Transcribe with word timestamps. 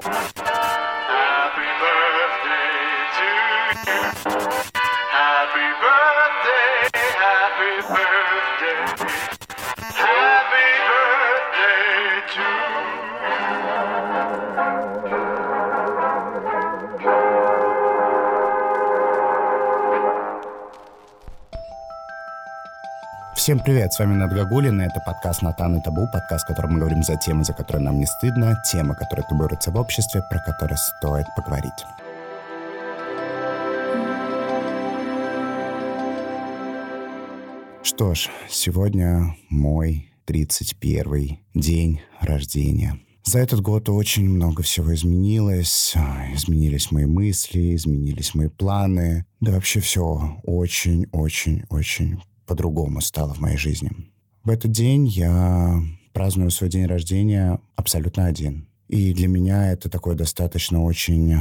Ha 0.00 0.10
ha 0.10 0.32
ha! 0.36 0.47
Всем 23.48 23.60
привет, 23.60 23.94
с 23.94 23.98
вами 23.98 24.14
Над 24.14 24.34
Гагулин, 24.34 24.78
и 24.82 24.84
это 24.84 25.00
подкаст 25.00 25.40
«Натан 25.40 25.78
и 25.78 25.82
Табу», 25.82 26.06
подкаст, 26.12 26.44
в 26.44 26.48
котором 26.48 26.74
мы 26.74 26.80
говорим 26.80 27.02
за 27.02 27.16
темы, 27.16 27.44
за 27.44 27.54
которые 27.54 27.82
нам 27.82 27.98
не 27.98 28.04
стыдно, 28.04 28.54
темы, 28.70 28.94
которые 28.94 29.24
табуируются 29.26 29.70
в 29.70 29.76
обществе, 29.76 30.22
про 30.28 30.38
которые 30.40 30.76
стоит 30.76 31.24
поговорить. 31.34 31.72
Что 37.82 38.14
ж, 38.14 38.28
сегодня 38.50 39.34
мой 39.48 40.12
31 40.26 41.38
день 41.54 42.02
рождения. 42.20 43.00
За 43.24 43.38
этот 43.38 43.62
год 43.62 43.88
очень 43.88 44.28
много 44.28 44.62
всего 44.62 44.94
изменилось. 44.94 45.94
Изменились 46.34 46.90
мои 46.90 47.06
мысли, 47.06 47.74
изменились 47.74 48.34
мои 48.34 48.48
планы. 48.48 49.24
Да 49.40 49.52
вообще 49.52 49.80
все 49.80 50.38
очень-очень-очень 50.42 52.20
по-другому 52.48 53.00
стало 53.00 53.34
в 53.34 53.40
моей 53.40 53.56
жизни. 53.56 53.92
В 54.42 54.50
этот 54.50 54.72
день 54.72 55.06
я 55.06 55.80
праздную 56.12 56.50
свой 56.50 56.70
день 56.70 56.86
рождения 56.86 57.60
абсолютно 57.76 58.24
один. 58.26 58.66
И 58.88 59.12
для 59.12 59.28
меня 59.28 59.70
это 59.70 59.88
такое 59.90 60.16
достаточно 60.16 60.82
очень 60.82 61.36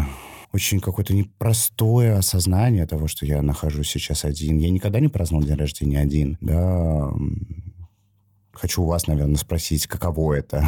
очень 0.53 0.79
какое-то 0.79 1.13
непростое 1.13 2.13
осознание 2.13 2.85
того, 2.85 3.07
что 3.07 3.25
я 3.25 3.41
нахожусь 3.41 3.89
сейчас 3.89 4.25
один. 4.25 4.57
Я 4.57 4.69
никогда 4.69 4.99
не 4.99 5.07
праздновал 5.07 5.45
день 5.45 5.55
рождения 5.55 5.99
один. 5.99 6.37
Да, 6.41 7.11
хочу 8.53 8.83
у 8.83 8.85
вас, 8.85 9.07
наверное, 9.07 9.35
спросить, 9.35 9.87
каково 9.87 10.35
это 10.35 10.67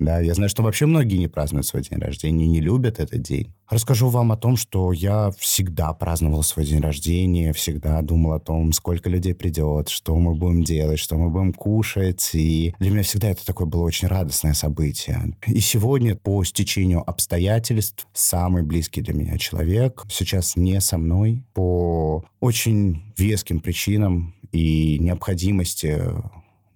да, 0.00 0.18
я 0.18 0.32
знаю, 0.32 0.48
что 0.48 0.62
вообще 0.62 0.86
многие 0.86 1.16
не 1.16 1.28
празднуют 1.28 1.66
свой 1.66 1.82
день 1.82 1.98
рождения, 1.98 2.46
не 2.46 2.60
любят 2.60 2.98
этот 2.98 3.20
день. 3.20 3.52
Расскажу 3.68 4.08
вам 4.08 4.32
о 4.32 4.36
том, 4.36 4.56
что 4.56 4.92
я 4.92 5.30
всегда 5.38 5.92
праздновал 5.92 6.42
свой 6.42 6.64
день 6.64 6.80
рождения, 6.80 7.52
всегда 7.52 8.00
думал 8.00 8.32
о 8.32 8.40
том, 8.40 8.72
сколько 8.72 9.10
людей 9.10 9.34
придет, 9.34 9.90
что 9.90 10.16
мы 10.16 10.34
будем 10.34 10.64
делать, 10.64 10.98
что 10.98 11.16
мы 11.16 11.28
будем 11.28 11.52
кушать. 11.52 12.30
И 12.32 12.74
для 12.80 12.90
меня 12.90 13.02
всегда 13.02 13.28
это 13.28 13.44
такое 13.44 13.66
было 13.66 13.82
очень 13.82 14.08
радостное 14.08 14.54
событие. 14.54 15.36
И 15.46 15.60
сегодня, 15.60 16.16
по 16.16 16.42
стечению 16.44 17.08
обстоятельств, 17.08 18.08
самый 18.14 18.62
близкий 18.62 19.02
для 19.02 19.12
меня 19.12 19.36
человек 19.36 20.04
сейчас 20.08 20.56
не 20.56 20.80
со 20.80 20.96
мной 20.96 21.44
по 21.52 22.24
очень 22.40 23.02
веским 23.18 23.60
причинам 23.60 24.34
и 24.50 24.98
необходимости 24.98 25.98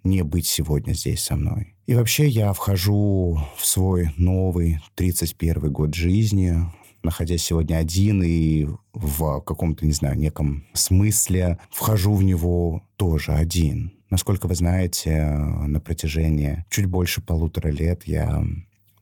не 0.05 0.22
быть 0.22 0.47
сегодня 0.47 0.92
здесь 0.92 1.22
со 1.22 1.36
мной. 1.36 1.74
И 1.86 1.94
вообще 1.94 2.28
я 2.28 2.52
вхожу 2.52 3.41
в 3.56 3.66
свой 3.66 4.11
новый 4.16 4.80
31 4.94 5.72
год 5.72 5.94
жизни, 5.94 6.56
находясь 7.02 7.42
сегодня 7.42 7.77
один 7.77 8.22
и 8.22 8.66
в 8.92 9.41
каком-то, 9.41 9.84
не 9.84 9.92
знаю, 9.92 10.16
неком 10.16 10.64
смысле 10.72 11.58
вхожу 11.70 12.14
в 12.14 12.22
него 12.22 12.83
тоже 12.96 13.33
один. 13.33 13.92
Насколько 14.11 14.46
вы 14.46 14.55
знаете, 14.55 15.27
на 15.27 15.80
протяжении 15.80 16.64
чуть 16.70 16.86
больше 16.86 17.20
полутора 17.20 17.68
лет 17.68 18.05
я 18.06 18.44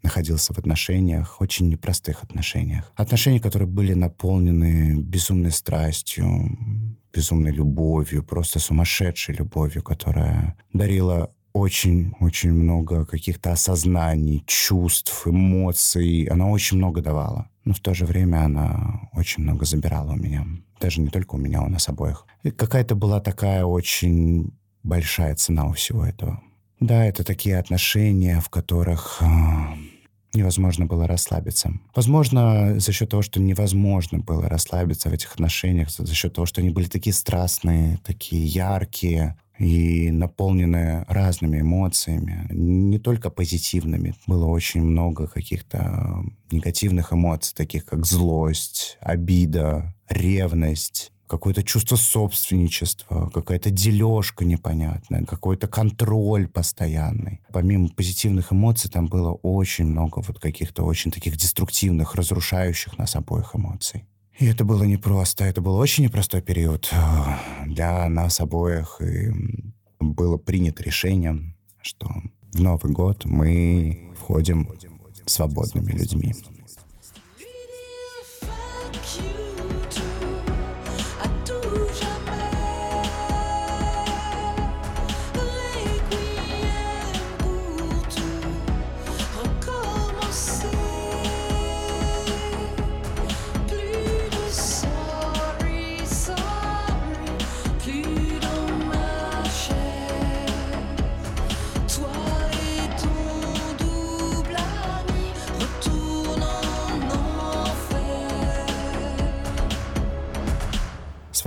находился 0.02 0.52
в 0.52 0.58
отношениях, 0.58 1.40
очень 1.40 1.68
непростых 1.68 2.22
отношениях. 2.22 2.92
Отношения, 2.96 3.40
которые 3.40 3.68
были 3.68 3.94
наполнены 3.94 4.96
безумной 4.96 5.52
страстью, 5.52 6.58
безумной 7.12 7.52
любовью, 7.52 8.22
просто 8.22 8.58
сумасшедшей 8.58 9.34
любовью, 9.34 9.82
которая 9.82 10.56
дарила 10.72 11.30
очень-очень 11.52 12.52
много 12.52 13.04
каких-то 13.04 13.52
осознаний, 13.52 14.42
чувств, 14.46 15.26
эмоций. 15.26 16.24
Она 16.24 16.48
очень 16.48 16.78
много 16.78 17.02
давала. 17.02 17.48
Но 17.64 17.74
в 17.74 17.80
то 17.80 17.94
же 17.94 18.06
время 18.06 18.44
она 18.44 19.08
очень 19.12 19.42
много 19.42 19.64
забирала 19.64 20.12
у 20.12 20.16
меня. 20.16 20.46
Даже 20.80 21.00
не 21.00 21.08
только 21.08 21.34
у 21.34 21.38
меня, 21.38 21.62
у 21.62 21.68
нас 21.68 21.88
обоих. 21.88 22.26
И 22.42 22.50
какая-то 22.50 22.94
была 22.94 23.20
такая 23.20 23.64
очень 23.64 24.52
большая 24.82 25.34
цена 25.36 25.66
у 25.66 25.72
всего 25.72 26.04
этого. 26.04 26.42
Да, 26.80 27.04
это 27.04 27.22
такие 27.22 27.58
отношения, 27.58 28.40
в 28.40 28.48
которых 28.48 29.18
э, 29.20 29.26
невозможно 30.34 30.86
было 30.86 31.06
расслабиться. 31.06 31.72
Возможно, 31.94 32.78
за 32.78 32.92
счет 32.92 33.10
того, 33.10 33.22
что 33.22 33.40
невозможно 33.40 34.18
было 34.18 34.48
расслабиться 34.48 35.10
в 35.10 35.12
этих 35.12 35.34
отношениях, 35.34 35.90
за 35.90 36.14
счет 36.14 36.34
того, 36.34 36.46
что 36.46 36.60
они 36.60 36.70
были 36.70 36.86
такие 36.86 37.12
страстные, 37.12 37.98
такие 38.04 38.46
яркие, 38.46 39.36
и 39.58 40.10
наполненная 40.10 41.04
разными 41.08 41.60
эмоциями, 41.60 42.46
не 42.50 42.98
только 42.98 43.30
позитивными. 43.30 44.14
Было 44.26 44.46
очень 44.46 44.82
много 44.82 45.28
каких-то 45.28 46.24
негативных 46.50 47.12
эмоций, 47.12 47.54
таких 47.54 47.84
как 47.84 48.04
злость, 48.04 48.96
обида, 49.00 49.94
ревность, 50.08 51.11
какое-то 51.32 51.62
чувство 51.62 51.96
собственничества, 51.96 53.30
какая-то 53.32 53.70
дележка 53.70 54.44
непонятная, 54.44 55.24
какой-то 55.24 55.66
контроль 55.66 56.46
постоянный. 56.46 57.40
Помимо 57.50 57.88
позитивных 57.88 58.52
эмоций, 58.52 58.90
там 58.90 59.06
было 59.06 59.32
очень 59.42 59.86
много 59.86 60.20
вот 60.20 60.38
каких-то 60.38 60.84
очень 60.84 61.10
таких 61.10 61.38
деструктивных, 61.38 62.14
разрушающих 62.16 62.98
нас 62.98 63.16
обоих 63.16 63.56
эмоций. 63.56 64.04
И 64.38 64.44
это 64.44 64.64
было 64.64 64.84
непросто. 64.84 65.44
Это 65.44 65.62
был 65.62 65.76
очень 65.76 66.04
непростой 66.04 66.42
период 66.42 66.90
э, 66.92 66.96
для 67.66 68.06
нас 68.10 68.38
обоих. 68.40 69.00
И 69.00 69.30
было 70.00 70.36
принято 70.36 70.82
решение, 70.82 71.54
что 71.80 72.10
в 72.52 72.60
Новый 72.60 72.92
год 72.92 73.24
мы 73.24 74.10
входим 74.18 74.68
свободными 75.24 75.92
людьми. 75.92 76.34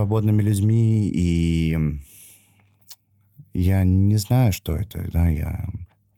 Свободными 0.05 0.43
людьми, 0.43 1.09
и 1.09 1.75
я 3.55 3.83
не 3.83 4.17
знаю, 4.17 4.53
что 4.53 4.75
это, 4.75 5.03
да, 5.11 5.27
я... 5.29 5.67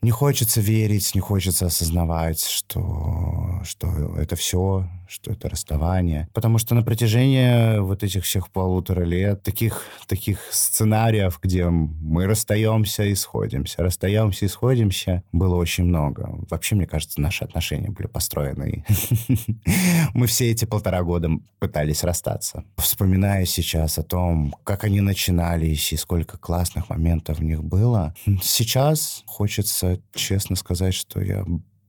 Не 0.02 0.12
хочется 0.12 0.62
верить, 0.62 1.16
не 1.16 1.22
хочется 1.22 1.66
осознавать, 1.66 2.44
что, 2.44 3.62
что 3.64 3.88
это 4.18 4.36
все, 4.36 4.88
что 5.08 5.32
это 5.32 5.50
расставание. 5.50 6.28
Потому 6.34 6.58
что 6.58 6.76
на 6.76 6.84
протяжении 6.84 7.80
вот 7.80 8.04
этих 8.04 8.24
всех 8.24 8.52
полутора 8.52 9.04
лет 9.04 9.42
таких, 9.42 9.84
таких 10.08 10.40
сценариев, 10.52 11.40
где 11.42 11.68
мы 11.70 12.28
расстаемся 12.28 13.04
и 13.04 13.16
сходимся, 13.16 13.84
расстаемся 13.84 14.46
и 14.46 14.50
сходимся, 14.50 15.24
было 15.32 15.56
очень 15.56 15.86
много. 15.86 16.30
Вообще, 16.50 16.76
мне 16.76 16.86
кажется, 16.86 17.22
наши 17.22 17.44
отношения 17.44 17.90
были 17.90 18.08
построены. 18.08 18.86
Мы 20.14 20.28
все 20.28 20.52
эти 20.52 20.66
полтора 20.66 21.04
года 21.04 21.30
пытались 21.60 22.04
расстаться. 22.04 22.64
Вспоминая 22.78 23.46
сейчас 23.46 23.98
о 23.98 24.04
том, 24.04 24.56
как 24.64 24.84
они 24.84 25.02
начинались 25.02 25.92
и 25.94 25.98
сколько 25.98 26.38
классных 26.38 26.90
моментов 26.90 27.40
в 27.40 27.44
них 27.44 27.64
было, 27.64 28.14
сейчас 28.42 29.24
хочется 29.26 29.97
честно 30.14 30.56
сказать, 30.56 30.94
что 30.94 31.22
я 31.22 31.46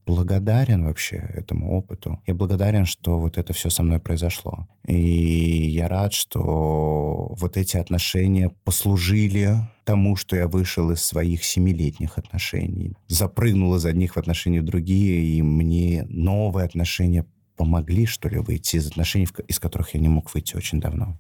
благодарен 0.09 0.87
вообще 0.87 1.17
этому 1.17 1.77
опыту. 1.77 2.19
Я 2.27 2.35
благодарен, 2.35 2.87
что 2.87 3.19
вот 3.19 3.37
это 3.37 3.53
все 3.53 3.69
со 3.69 3.83
мной 3.83 4.01
произошло. 4.01 4.67
И 4.87 4.97
я 4.97 5.87
рад, 5.87 6.15
что 6.15 7.35
вот 7.39 7.59
эти 7.59 7.77
отношения 7.77 8.51
послужили 8.65 9.57
тому, 9.85 10.17
что 10.17 10.35
я 10.35 10.49
вышел 10.49 10.91
из 10.91 11.03
своих 11.03 11.45
семилетних 11.45 12.17
отношений, 12.17 12.95
запрыгнул 13.07 13.75
из 13.75 13.85
одних 13.85 14.15
в 14.15 14.19
отношения 14.19 14.63
в 14.63 14.65
другие, 14.65 15.21
и 15.23 15.43
мне 15.43 16.07
новые 16.09 16.65
отношения 16.65 17.27
помогли, 17.57 18.07
что 18.07 18.31
ли, 18.31 18.39
выйти 18.39 18.77
из 18.77 18.87
отношений, 18.87 19.29
из 19.47 19.59
которых 19.59 19.93
я 19.93 20.01
не 20.01 20.09
мог 20.09 20.33
выйти 20.33 20.57
очень 20.57 20.81
давно. 20.81 21.19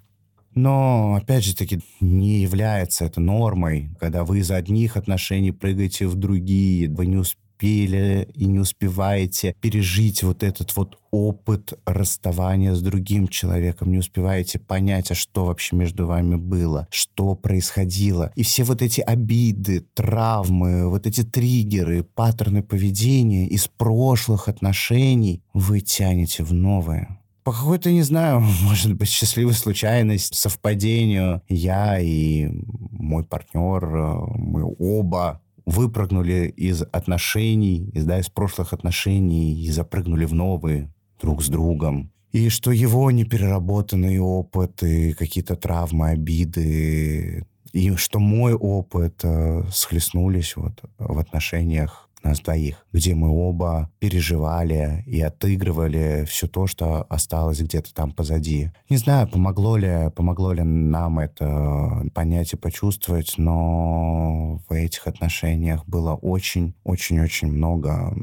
Но, 0.60 1.14
опять 1.14 1.44
же 1.44 1.54
таки, 1.54 1.78
не 2.00 2.40
является 2.40 3.04
это 3.04 3.20
нормой, 3.20 3.90
когда 4.00 4.24
вы 4.24 4.40
из 4.40 4.50
одних 4.50 4.96
отношений 4.96 5.52
прыгаете 5.52 6.08
в 6.08 6.16
другие, 6.16 6.90
вы 6.90 7.06
не 7.06 7.16
успели 7.16 8.28
и 8.34 8.46
не 8.46 8.58
успеваете 8.58 9.54
пережить 9.60 10.24
вот 10.24 10.42
этот 10.42 10.74
вот 10.74 10.98
опыт 11.12 11.74
расставания 11.86 12.74
с 12.74 12.82
другим 12.82 13.28
человеком, 13.28 13.92
не 13.92 13.98
успеваете 13.98 14.58
понять, 14.58 15.12
а 15.12 15.14
что 15.14 15.44
вообще 15.44 15.76
между 15.76 16.08
вами 16.08 16.34
было, 16.34 16.88
что 16.90 17.36
происходило. 17.36 18.32
И 18.34 18.42
все 18.42 18.64
вот 18.64 18.82
эти 18.82 19.00
обиды, 19.00 19.86
травмы, 19.94 20.88
вот 20.88 21.06
эти 21.06 21.22
триггеры, 21.22 22.02
паттерны 22.02 22.64
поведения 22.64 23.46
из 23.46 23.68
прошлых 23.68 24.48
отношений 24.48 25.40
вы 25.54 25.82
тянете 25.82 26.42
в 26.42 26.52
новое. 26.52 27.20
По 27.48 27.54
какой-то, 27.54 27.90
не 27.90 28.02
знаю, 28.02 28.40
может 28.62 28.92
быть, 28.92 29.08
счастливой 29.08 29.54
случайности, 29.54 30.36
совпадению, 30.36 31.40
я 31.48 31.98
и 31.98 32.50
мой 32.90 33.24
партнер, 33.24 33.84
э, 33.86 34.16
мы 34.36 34.70
оба 34.78 35.40
выпрыгнули 35.64 36.52
из 36.54 36.82
отношений, 36.92 37.88
из, 37.94 38.04
да, 38.04 38.18
из 38.18 38.28
прошлых 38.28 38.74
отношений 38.74 39.54
и 39.64 39.70
запрыгнули 39.70 40.26
в 40.26 40.34
новые 40.34 40.92
друг 41.22 41.42
с 41.42 41.48
другом. 41.48 42.12
И 42.32 42.50
что 42.50 42.70
его 42.70 43.10
непереработанный 43.10 44.18
опыт 44.18 44.82
и 44.82 45.14
какие-то 45.14 45.56
травмы, 45.56 46.10
обиды, 46.10 47.46
и 47.72 47.96
что 47.96 48.18
мой 48.18 48.52
опыт 48.52 49.20
э, 49.22 49.62
схлестнулись 49.72 50.54
вот 50.54 50.82
в 50.98 51.18
отношениях 51.18 52.07
нас 52.22 52.40
двоих, 52.40 52.84
где 52.92 53.14
мы 53.14 53.28
оба 53.30 53.90
переживали 53.98 55.02
и 55.06 55.20
отыгрывали 55.20 56.24
все 56.28 56.46
то, 56.46 56.66
что 56.66 57.02
осталось 57.08 57.60
где-то 57.60 57.94
там 57.94 58.12
позади. 58.12 58.70
Не 58.88 58.96
знаю, 58.96 59.28
помогло 59.28 59.76
ли, 59.76 60.10
помогло 60.14 60.52
ли 60.52 60.62
нам 60.62 61.18
это 61.18 62.04
понять 62.14 62.52
и 62.52 62.56
почувствовать, 62.56 63.34
но 63.36 64.60
в 64.68 64.72
этих 64.72 65.06
отношениях 65.06 65.86
было 65.86 66.14
очень-очень-очень 66.14 67.48
много 67.48 68.14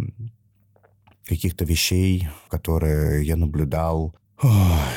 каких-то 1.25 1.65
вещей, 1.65 2.27
которые 2.49 3.25
я 3.25 3.35
наблюдал. 3.35 4.15
Ох, 4.41 4.51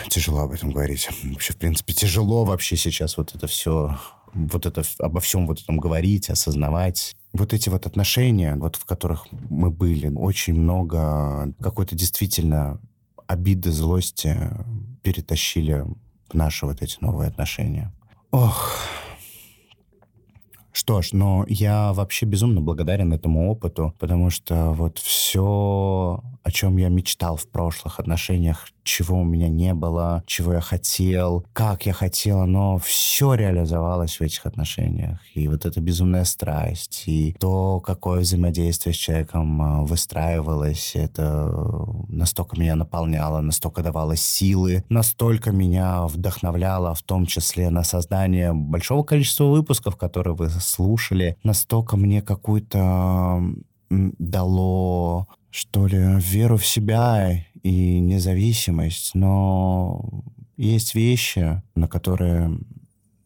тяжело 0.08 0.40
об 0.40 0.52
этом 0.52 0.70
говорить. 0.70 1.08
Вообще, 1.24 1.52
в 1.52 1.56
принципе, 1.56 1.94
тяжело 1.94 2.44
вообще 2.44 2.76
сейчас 2.76 3.16
вот 3.16 3.34
это 3.34 3.46
все 3.46 3.96
вот 4.34 4.66
это, 4.66 4.82
обо 4.98 5.20
всем 5.20 5.46
вот 5.46 5.60
этом 5.60 5.78
говорить, 5.78 6.30
осознавать. 6.30 7.16
Вот 7.38 7.52
эти 7.52 7.68
вот 7.68 7.86
отношения, 7.86 8.56
вот 8.56 8.76
в 8.76 8.84
которых 8.84 9.26
мы 9.30 9.70
были, 9.70 10.08
очень 10.08 10.54
много 10.54 11.54
какой-то 11.60 11.94
действительно 11.94 12.80
обиды, 13.28 13.70
злости 13.70 14.36
перетащили 15.02 15.84
в 16.28 16.34
наши 16.34 16.66
вот 16.66 16.82
эти 16.82 16.96
новые 17.00 17.28
отношения. 17.28 17.92
Ох, 18.32 18.74
что 20.78 21.02
ж, 21.02 21.08
но 21.12 21.44
я 21.48 21.92
вообще 21.92 22.24
безумно 22.24 22.60
благодарен 22.60 23.12
этому 23.12 23.50
опыту, 23.50 23.94
потому 23.98 24.30
что 24.30 24.70
вот 24.70 24.98
все, 24.98 26.22
о 26.44 26.50
чем 26.52 26.76
я 26.76 26.88
мечтал 26.88 27.36
в 27.36 27.48
прошлых 27.48 27.98
отношениях, 27.98 28.68
чего 28.84 29.20
у 29.20 29.24
меня 29.24 29.48
не 29.48 29.74
было, 29.74 30.22
чего 30.26 30.54
я 30.54 30.60
хотел, 30.60 31.44
как 31.52 31.84
я 31.84 31.92
хотел, 31.92 32.46
но 32.46 32.78
все 32.78 33.34
реализовалось 33.34 34.18
в 34.18 34.22
этих 34.22 34.46
отношениях. 34.46 35.18
И 35.34 35.46
вот 35.48 35.66
эта 35.66 35.80
безумная 35.80 36.24
страсть, 36.24 37.02
и 37.06 37.36
то, 37.38 37.80
какое 37.80 38.20
взаимодействие 38.20 38.94
с 38.94 38.96
человеком 38.96 39.60
а, 39.60 39.82
выстраивалось, 39.82 40.92
это 40.94 41.52
настолько 42.08 42.58
меня 42.58 42.76
наполняло, 42.76 43.40
настолько 43.40 43.82
давало 43.82 44.16
силы, 44.16 44.84
настолько 44.88 45.50
меня 45.50 46.06
вдохновляло, 46.06 46.94
в 46.94 47.02
том 47.02 47.26
числе 47.26 47.70
на 47.70 47.84
создание 47.84 48.52
большого 48.54 49.02
количества 49.02 49.44
выпусков, 49.44 49.96
которые 49.96 50.34
вы 50.34 50.48
слушали, 50.68 51.36
настолько 51.42 51.96
мне 51.96 52.22
какую-то 52.22 53.42
дало 53.90 55.26
что 55.50 55.86
ли, 55.86 55.98
веру 56.18 56.56
в 56.56 56.66
себя 56.66 57.44
и 57.62 57.98
независимость, 58.00 59.14
но 59.14 60.22
есть 60.56 60.94
вещи, 60.94 61.62
на 61.74 61.88
которые 61.88 62.58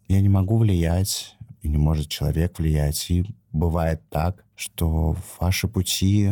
я 0.09 0.21
не 0.21 0.29
могу 0.29 0.59
влиять, 0.59 1.37
и 1.63 1.69
не 1.69 1.79
может 1.79 2.09
человек 2.09 2.59
влиять. 2.59 3.11
И 3.11 3.25
бывает 3.53 4.03
так, 4.09 4.45
что 4.55 5.17
ваши 5.41 5.69
пути 5.69 6.31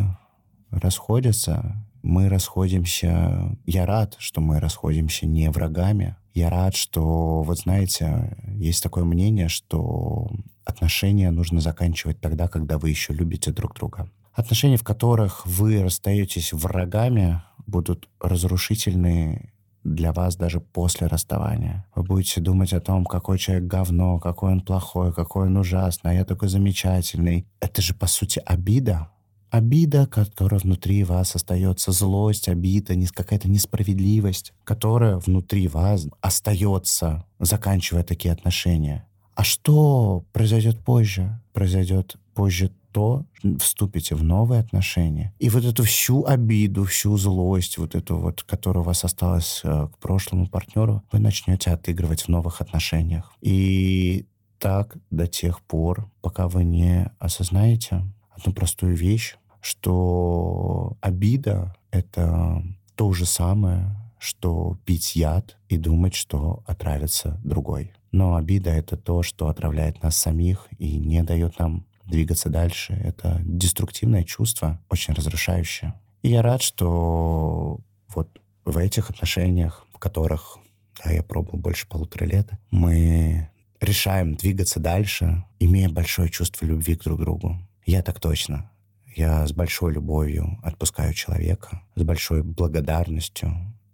расходятся, 0.69 1.75
мы 2.03 2.29
расходимся... 2.29 3.55
Я 3.65 3.85
рад, 3.85 4.15
что 4.17 4.41
мы 4.41 4.59
расходимся 4.59 5.27
не 5.27 5.49
врагами. 5.51 6.15
Я 6.33 6.49
рад, 6.49 6.75
что, 6.75 7.43
вот 7.43 7.59
знаете, 7.59 8.37
есть 8.55 8.81
такое 8.81 9.03
мнение, 9.03 9.49
что 9.49 10.29
отношения 10.63 11.29
нужно 11.31 11.59
заканчивать 11.59 12.21
тогда, 12.21 12.47
когда 12.47 12.77
вы 12.77 12.89
еще 12.89 13.13
любите 13.13 13.51
друг 13.51 13.75
друга. 13.75 14.09
Отношения, 14.33 14.77
в 14.77 14.83
которых 14.83 15.45
вы 15.45 15.83
расстаетесь 15.83 16.53
врагами, 16.53 17.41
будут 17.67 18.07
разрушительны 18.19 19.51
для 19.83 20.13
вас 20.13 20.35
даже 20.35 20.61
после 20.61 21.07
расставания. 21.07 21.85
Вы 21.95 22.03
будете 22.03 22.39
думать 22.39 22.71
о 22.71 22.79
том, 22.79 23.05
какой 23.05 23.37
человек 23.37 23.65
говно, 23.65 24.19
какой 24.19 24.53
он 24.53 24.61
плохой, 24.61 25.13
какой 25.13 25.47
он 25.47 25.57
ужасный, 25.57 26.11
а 26.11 26.13
я 26.13 26.25
такой 26.25 26.49
замечательный. 26.49 27.47
Это 27.59 27.81
же, 27.81 27.93
по 27.93 28.07
сути, 28.07 28.41
обида. 28.45 29.09
Обида, 29.51 30.07
которая 30.07 30.61
внутри 30.61 31.03
вас 31.03 31.35
остается, 31.35 31.91
злость, 31.91 32.47
обида, 32.47 32.95
какая-то 33.13 33.49
несправедливость, 33.49 34.53
которая 34.63 35.17
внутри 35.17 35.67
вас 35.67 36.07
остается, 36.21 37.25
заканчивая 37.37 38.03
такие 38.03 38.31
отношения. 38.31 39.05
А 39.35 39.43
что 39.43 40.23
произойдет 40.31 40.79
позже? 40.79 41.41
Произойдет 41.53 42.15
позже 42.33 42.71
то 42.91 43.25
вступите 43.59 44.15
в 44.15 44.23
новые 44.23 44.59
отношения. 44.59 45.33
И 45.39 45.49
вот 45.49 45.63
эту 45.63 45.83
всю 45.83 46.25
обиду, 46.25 46.83
всю 46.85 47.17
злость, 47.17 47.77
вот 47.77 47.95
эту 47.95 48.17
вот, 48.17 48.43
которая 48.43 48.83
у 48.83 48.85
вас 48.85 49.03
осталась 49.03 49.61
э, 49.63 49.87
к 49.87 49.97
прошлому 49.97 50.47
партнеру, 50.47 51.01
вы 51.11 51.19
начнете 51.19 51.71
отыгрывать 51.71 52.23
в 52.23 52.27
новых 52.27 52.61
отношениях. 52.61 53.33
И 53.41 54.25
так 54.59 54.97
до 55.09 55.27
тех 55.27 55.61
пор, 55.61 56.09
пока 56.21 56.47
вы 56.47 56.63
не 56.63 57.09
осознаете 57.19 58.03
одну 58.29 58.53
простую 58.53 58.95
вещь, 58.95 59.35
что 59.61 60.97
обида— 61.01 61.75
это 61.91 62.63
то 62.95 63.13
же 63.13 63.25
самое, 63.25 63.95
что 64.19 64.77
пить 64.85 65.15
яд 65.15 65.57
и 65.69 65.77
думать, 65.77 66.13
что 66.13 66.63
отравится 66.67 67.39
другой. 67.43 67.91
Но 68.11 68.35
обида— 68.35 68.69
это 68.71 68.97
то, 68.97 69.23
что 69.23 69.47
отравляет 69.47 70.03
нас 70.03 70.17
самих 70.17 70.67
и 70.77 70.97
не 70.97 71.23
дает 71.23 71.57
нам 71.59 71.85
двигаться 72.05 72.49
дальше. 72.49 72.93
Это 72.93 73.41
деструктивное 73.43 74.23
чувство, 74.23 74.79
очень 74.89 75.13
разрушающее. 75.13 75.93
И 76.21 76.29
я 76.29 76.41
рад, 76.41 76.61
что 76.61 77.79
вот 78.09 78.41
в 78.65 78.77
этих 78.77 79.09
отношениях, 79.09 79.87
в 79.93 79.97
которых 79.97 80.59
да, 81.03 81.11
я 81.11 81.23
пробовал 81.23 81.57
больше 81.57 81.87
полутора 81.87 82.25
лет, 82.25 82.49
мы 82.69 83.49
решаем 83.79 84.35
двигаться 84.35 84.79
дальше, 84.79 85.43
имея 85.59 85.89
большое 85.89 86.29
чувство 86.29 86.65
любви 86.65 86.95
к 86.95 87.03
друг 87.03 87.19
другу. 87.19 87.57
Я 87.85 88.03
так 88.03 88.19
точно. 88.19 88.69
Я 89.15 89.45
с 89.45 89.51
большой 89.51 89.93
любовью 89.93 90.59
отпускаю 90.63 91.13
человека, 91.13 91.81
с 91.95 92.03
большой 92.03 92.43
благодарностью, 92.43 93.53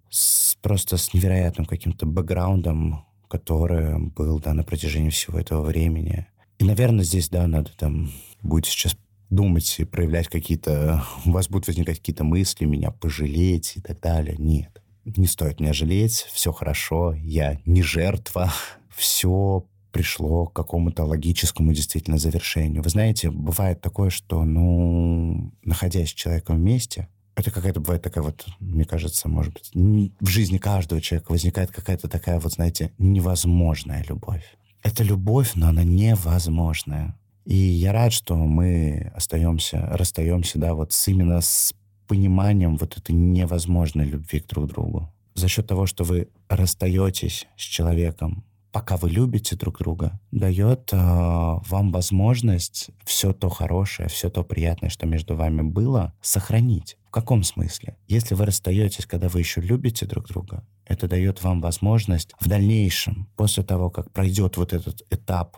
с, 0.09 0.55
просто 0.61 0.97
с 0.97 1.13
невероятным 1.13 1.65
каким-то 1.65 2.05
бэкграундом, 2.05 3.05
который 3.27 3.99
был 3.99 4.39
да, 4.39 4.53
на 4.53 4.63
протяжении 4.63 5.09
всего 5.09 5.39
этого 5.39 5.63
времени. 5.63 6.27
И, 6.59 6.63
наверное, 6.63 7.03
здесь, 7.03 7.29
да, 7.29 7.47
надо 7.47 7.71
там 7.77 8.11
будет 8.41 8.65
сейчас 8.65 8.97
думать 9.29 9.79
и 9.79 9.85
проявлять 9.85 10.27
какие-то... 10.27 11.03
У 11.25 11.31
вас 11.31 11.49
будут 11.49 11.67
возникать 11.67 11.99
какие-то 11.99 12.23
мысли, 12.23 12.65
меня 12.65 12.91
пожалеть 12.91 13.73
и 13.75 13.81
так 13.81 13.99
далее. 13.99 14.35
Нет, 14.37 14.81
не 15.05 15.27
стоит 15.27 15.59
меня 15.59 15.73
жалеть, 15.73 16.27
все 16.31 16.51
хорошо, 16.51 17.13
я 17.13 17.59
не 17.65 17.81
жертва, 17.81 18.51
все 18.95 19.65
пришло 19.91 20.45
к 20.45 20.53
какому-то 20.53 21.03
логическому 21.03 21.73
действительно 21.73 22.17
завершению. 22.17 22.83
Вы 22.83 22.89
знаете, 22.89 23.31
бывает 23.31 23.81
такое, 23.81 24.09
что, 24.09 24.43
ну, 24.43 25.51
находясь 25.63 26.09
с 26.09 26.13
человеком 26.13 26.57
вместе, 26.57 27.07
это 27.35 27.51
какая-то 27.51 27.79
бывает 27.79 28.01
такая 28.01 28.23
вот, 28.23 28.45
мне 28.59 28.83
кажется, 28.83 29.29
может 29.29 29.53
быть, 29.53 29.71
в 30.19 30.27
жизни 30.27 30.57
каждого 30.57 30.99
человека 31.01 31.31
возникает 31.31 31.71
какая-то 31.71 32.07
такая 32.07 32.39
вот, 32.39 32.53
знаете, 32.53 32.91
невозможная 32.97 34.03
любовь. 34.09 34.43
Это 34.81 35.03
любовь, 35.03 35.51
но 35.55 35.67
она 35.67 35.83
невозможная. 35.83 37.15
И 37.45 37.55
я 37.55 37.93
рад, 37.93 38.11
что 38.11 38.35
мы 38.35 39.11
остаемся, 39.15 39.87
расстаемся, 39.91 40.59
да, 40.59 40.73
вот 40.73 40.93
с, 40.93 41.07
именно 41.07 41.39
с 41.39 41.73
пониманием 42.07 42.77
вот 42.77 42.97
этой 42.97 43.11
невозможной 43.11 44.05
любви 44.05 44.39
к 44.39 44.47
друг 44.47 44.67
другу. 44.67 45.13
За 45.35 45.47
счет 45.47 45.67
того, 45.67 45.85
что 45.85 46.03
вы 46.03 46.29
расстаетесь 46.49 47.47
с 47.55 47.61
человеком, 47.61 48.43
пока 48.71 48.97
вы 48.97 49.09
любите 49.09 49.55
друг 49.55 49.79
друга, 49.79 50.19
дает 50.31 50.91
э, 50.91 50.97
вам 50.97 51.91
возможность 51.91 52.89
все 53.05 53.33
то 53.33 53.49
хорошее, 53.49 54.09
все 54.09 54.29
то 54.29 54.43
приятное, 54.43 54.89
что 54.89 55.05
между 55.05 55.35
вами 55.35 55.61
было, 55.61 56.13
сохранить. 56.21 56.97
В 57.07 57.11
каком 57.11 57.43
смысле? 57.43 57.97
Если 58.07 58.35
вы 58.35 58.45
расстаетесь, 58.45 59.05
когда 59.05 59.29
вы 59.29 59.39
еще 59.39 59.61
любите 59.61 60.05
друг 60.05 60.27
друга, 60.27 60.63
это 60.85 61.07
дает 61.07 61.43
вам 61.43 61.61
возможность 61.61 62.33
в 62.39 62.47
дальнейшем, 62.47 63.27
после 63.35 63.63
того, 63.63 63.89
как 63.89 64.11
пройдет 64.11 64.57
вот 64.57 64.73
этот 64.73 65.01
этап 65.09 65.57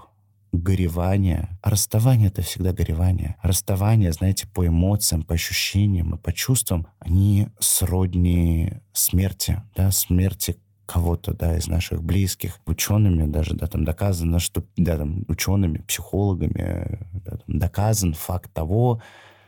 горевание. 0.51 1.57
А 1.61 1.69
расставание— 1.69 2.27
это 2.29 2.41
всегда 2.41 2.73
горевание. 2.73 3.35
Расставание, 3.41 4.11
знаете, 4.11 4.47
по 4.47 4.65
эмоциям, 4.65 5.23
по 5.23 5.35
ощущениям 5.35 6.15
и 6.15 6.17
по 6.17 6.33
чувствам, 6.33 6.87
они 6.99 7.47
сродни 7.59 8.73
смерти, 8.93 9.61
да, 9.75 9.91
смерти 9.91 10.57
кого-то, 10.89 11.34
да, 11.34 11.55
из 11.55 11.67
наших 11.67 12.03
близких. 12.03 12.58
Учеными 12.65 13.31
даже, 13.31 13.53
да, 13.53 13.67
там 13.67 13.86
доказано, 13.86 14.39
что, 14.39 14.63
да, 14.75 14.98
там, 14.98 15.24
учеными, 15.27 15.77
психологами, 15.79 17.00
да, 17.13 17.38
там, 17.38 17.60
доказан 17.60 18.13
факт 18.13 18.51
того, 18.51 19.01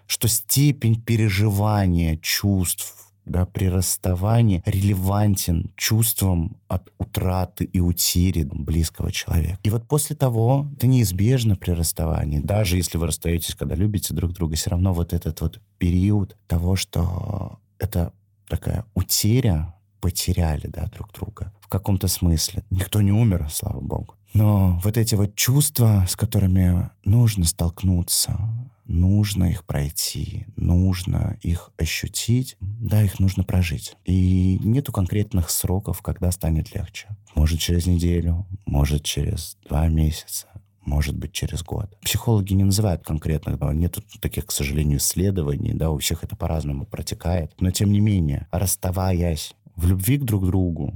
что 0.06 0.28
степень 0.28 1.02
переживания 1.02 2.18
чувств 2.22 2.96
да, 3.26 3.46
при 3.46 3.70
расставании 3.70 4.62
релевантен 4.66 5.72
чувствам 5.76 6.58
от 6.68 6.92
утраты 6.98 7.64
и 7.66 7.80
утери 7.80 8.48
близкого 8.52 9.12
человека. 9.12 9.58
И 9.64 9.70
вот 9.70 9.88
после 9.88 10.16
того, 10.16 10.68
это 10.76 10.88
неизбежно 10.88 11.56
при 11.56 11.72
расставании, 11.72 12.40
даже 12.40 12.78
если 12.78 12.98
вы 12.98 13.08
расстаетесь, 13.08 13.56
когда 13.56 13.76
любите 13.76 14.14
друг 14.14 14.34
друга, 14.34 14.56
все 14.56 14.72
равно 14.72 14.94
вот 14.94 15.14
этот 15.14 15.42
вот 15.42 15.60
период 15.78 16.36
того, 16.48 16.76
что 16.76 17.60
это 17.80 18.14
такая 18.48 18.86
утеря, 18.94 19.74
потеряли, 20.02 20.68
да, 20.68 20.88
друг 20.88 21.14
друга 21.14 21.54
в 21.62 21.68
каком-то 21.68 22.08
смысле. 22.10 22.64
Никто 22.70 23.02
не 23.02 23.14
умер, 23.14 23.48
слава 23.50 23.80
богу. 23.80 24.16
Но 24.34 24.80
вот 24.84 24.98
эти 24.98 25.16
вот 25.16 25.36
чувства, 25.36 26.06
с 26.08 26.16
которыми 26.16 26.90
нужно 27.06 27.46
столкнуться, 27.46 28.38
нужно 28.86 29.46
их 29.46 29.66
пройти, 29.66 30.46
нужно 30.56 31.38
их 31.42 31.72
ощутить, 31.78 32.58
да, 32.60 33.02
их 33.04 33.20
нужно 33.20 33.44
прожить. 33.44 33.96
И 34.06 34.60
нету 34.64 34.92
конкретных 34.92 35.50
сроков, 35.50 36.02
когда 36.02 36.32
станет 36.32 36.74
легче. 36.76 37.08
Может, 37.36 37.60
через 37.60 37.86
неделю, 37.86 38.46
может, 38.66 39.04
через 39.04 39.58
два 39.68 39.88
месяца, 39.88 40.48
может 40.86 41.16
быть, 41.16 41.32
через 41.32 41.64
год. 41.64 41.96
Психологи 42.02 42.54
не 42.54 42.64
называют 42.64 43.04
конкретных, 43.04 43.60
да, 43.60 43.74
нет 43.74 43.98
таких, 44.20 44.48
к 44.48 44.52
сожалению, 44.52 44.98
исследований, 44.98 45.74
да, 45.74 45.92
у 45.92 45.98
всех 46.00 46.24
это 46.24 46.36
по-разному 46.36 46.86
протекает. 46.86 47.54
Но, 47.60 47.72
тем 47.72 47.92
не 47.92 48.00
менее, 48.00 48.48
расставаясь 48.52 49.54
в 49.82 49.88
любви 49.88 50.18
к 50.18 50.24
друг 50.24 50.46
другу, 50.46 50.94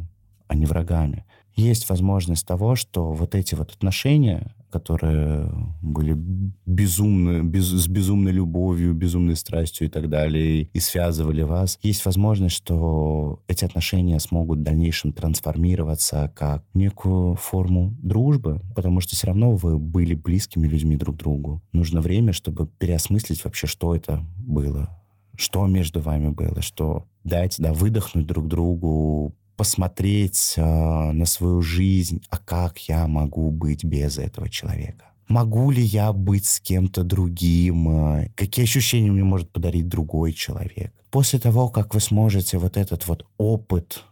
а 0.48 0.56
не 0.56 0.66
врагами, 0.66 1.26
есть 1.56 1.90
возможность 1.90 2.46
того, 2.46 2.76
что 2.76 3.14
вот 3.14 3.34
эти 3.34 3.56
вот 3.56 3.72
отношения, 3.72 4.54
которые 4.70 5.50
были 5.82 6.14
безумны, 6.66 7.44
без, 7.44 7.66
с 7.66 7.88
безумной 7.88 8.34
любовью, 8.34 8.94
безумной 8.94 9.38
страстью 9.38 9.88
и 9.88 9.90
так 9.90 10.10
далее, 10.10 10.64
и 10.64 10.80
связывали 10.80 11.44
вас, 11.44 11.80
есть 11.82 12.06
возможность, 12.06 12.56
что 12.56 13.42
эти 13.48 13.64
отношения 13.64 14.20
смогут 14.20 14.60
в 14.60 14.64
дальнейшем 14.64 15.14
трансформироваться 15.14 16.32
как 16.36 16.66
некую 16.74 17.36
форму 17.36 17.96
дружбы, 18.04 18.62
потому 18.76 19.00
что 19.00 19.16
все 19.16 19.28
равно 19.28 19.56
вы 19.56 19.80
были 19.80 20.14
близкими 20.14 20.68
людьми 20.68 20.98
друг 20.98 21.16
другу. 21.16 21.64
Нужно 21.72 22.02
время, 22.02 22.34
чтобы 22.34 22.68
переосмыслить 22.68 23.44
вообще, 23.46 23.66
что 23.66 23.96
это 23.96 24.26
было, 24.38 24.90
что 25.38 25.66
между 25.68 26.02
вами 26.02 26.30
было, 26.30 26.62
что 26.62 27.06
дать, 27.24 27.56
да, 27.58 27.74
выдохнуть 27.74 28.26
друг 28.26 28.48
другу, 28.48 29.34
посмотреть 29.56 30.54
э, 30.58 30.62
на 31.12 31.26
свою 31.26 31.62
жизнь, 31.62 32.22
а 32.30 32.38
как 32.38 32.80
я 32.90 33.08
могу 33.08 33.52
быть 33.52 33.84
без 33.84 34.18
этого 34.18 34.50
человека? 34.50 35.06
Могу 35.28 35.72
ли 35.72 35.82
я 35.82 36.14
быть 36.14 36.46
с 36.46 36.60
кем-то 36.60 37.04
другим? 37.04 37.90
Э, 37.90 38.30
Какие 38.36 38.66
ощущения 38.66 39.12
мне 39.12 39.24
может 39.24 39.52
подарить 39.52 39.88
другой 39.88 40.34
человек? 40.34 40.94
После 41.10 41.40
того, 41.40 41.70
как 41.70 41.94
вы 41.94 42.00
сможете 42.00 42.58
вот 42.58 42.78
этот 42.78 43.08
вот 43.08 43.26
опыт 43.38 44.04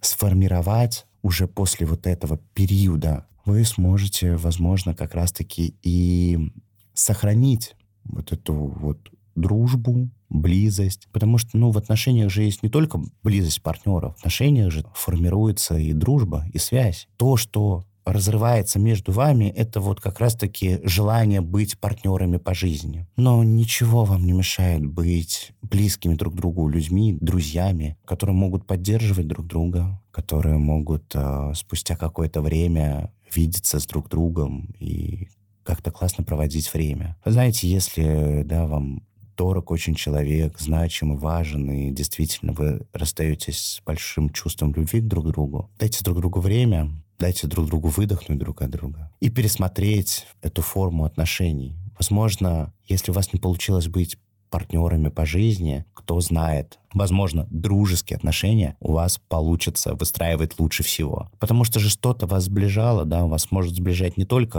сформировать 0.00 1.06
уже 1.22 1.46
после 1.46 1.86
вот 1.86 2.06
этого 2.06 2.38
периода, 2.54 3.26
вы 3.44 3.64
сможете, 3.64 4.36
возможно, 4.36 4.94
как 4.94 5.14
раз-таки 5.14 5.74
и 5.82 6.52
сохранить 6.94 7.76
вот 8.04 8.32
эту 8.32 8.54
вот 8.54 8.98
дружбу, 9.34 10.10
близость. 10.28 11.08
Потому 11.12 11.38
что, 11.38 11.56
ну, 11.56 11.70
в 11.70 11.78
отношениях 11.78 12.30
же 12.30 12.42
есть 12.42 12.62
не 12.62 12.68
только 12.68 13.00
близость 13.22 13.62
партнеров. 13.62 14.14
В 14.14 14.18
отношениях 14.18 14.72
же 14.72 14.84
формируется 14.94 15.78
и 15.78 15.92
дружба, 15.92 16.46
и 16.52 16.58
связь. 16.58 17.08
То, 17.16 17.36
что 17.36 17.84
разрывается 18.12 18.78
между 18.78 19.12
вами, 19.12 19.44
это 19.44 19.80
вот 19.80 20.00
как 20.00 20.20
раз-таки 20.20 20.80
желание 20.84 21.40
быть 21.40 21.78
партнерами 21.78 22.38
по 22.38 22.54
жизни. 22.54 23.06
Но 23.16 23.42
ничего 23.44 24.04
вам 24.04 24.24
не 24.26 24.32
мешает 24.32 24.84
быть 24.84 25.52
близкими 25.62 26.14
друг 26.14 26.34
другу 26.34 26.68
людьми, 26.68 27.16
друзьями, 27.20 27.96
которые 28.04 28.34
могут 28.34 28.66
поддерживать 28.66 29.26
друг 29.26 29.46
друга, 29.46 30.00
которые 30.10 30.58
могут 30.58 31.14
э, 31.14 31.52
спустя 31.54 31.96
какое-то 31.96 32.40
время 32.40 33.12
видеться 33.32 33.78
с 33.78 33.86
друг 33.86 34.08
другом 34.08 34.74
и 34.78 35.28
как-то 35.62 35.90
классно 35.90 36.24
проводить 36.24 36.72
время. 36.72 37.16
Вы 37.24 37.32
знаете, 37.32 37.68
если 37.68 38.42
да, 38.44 38.66
вам 38.66 39.02
дорог 39.38 39.70
очень 39.70 39.94
человек, 39.94 40.58
значимый, 40.58 41.16
важен, 41.16 41.70
и 41.70 41.90
действительно 41.92 42.52
вы 42.52 42.86
расстаетесь 42.92 43.58
с 43.58 43.82
большим 43.86 44.30
чувством 44.30 44.74
любви 44.74 45.00
к 45.00 45.06
друг 45.06 45.28
другу, 45.28 45.70
дайте 45.78 46.04
друг 46.04 46.18
другу 46.18 46.40
время, 46.40 46.90
дайте 47.18 47.46
друг 47.46 47.66
другу 47.66 47.88
выдохнуть 47.88 48.38
друг 48.38 48.62
от 48.62 48.70
друга 48.70 49.10
и 49.20 49.30
пересмотреть 49.30 50.26
эту 50.42 50.62
форму 50.62 51.04
отношений. 51.04 51.76
Возможно, 51.98 52.72
если 52.86 53.10
у 53.10 53.14
вас 53.14 53.32
не 53.32 53.40
получилось 53.40 53.88
быть 53.88 54.18
партнерами 54.48 55.08
по 55.08 55.26
жизни, 55.26 55.84
кто 55.94 56.20
знает, 56.20 56.78
возможно, 56.94 57.46
дружеские 57.50 58.16
отношения 58.16 58.76
у 58.80 58.92
вас 58.92 59.20
получится 59.28 59.94
выстраивать 59.94 60.58
лучше 60.58 60.82
всего. 60.82 61.30
Потому 61.38 61.64
что 61.64 61.80
же 61.80 61.90
что-то 61.90 62.26
вас 62.26 62.44
сближало, 62.44 63.04
да, 63.04 63.26
вас 63.26 63.50
может 63.50 63.74
сближать 63.74 64.16
не 64.16 64.24
только 64.24 64.58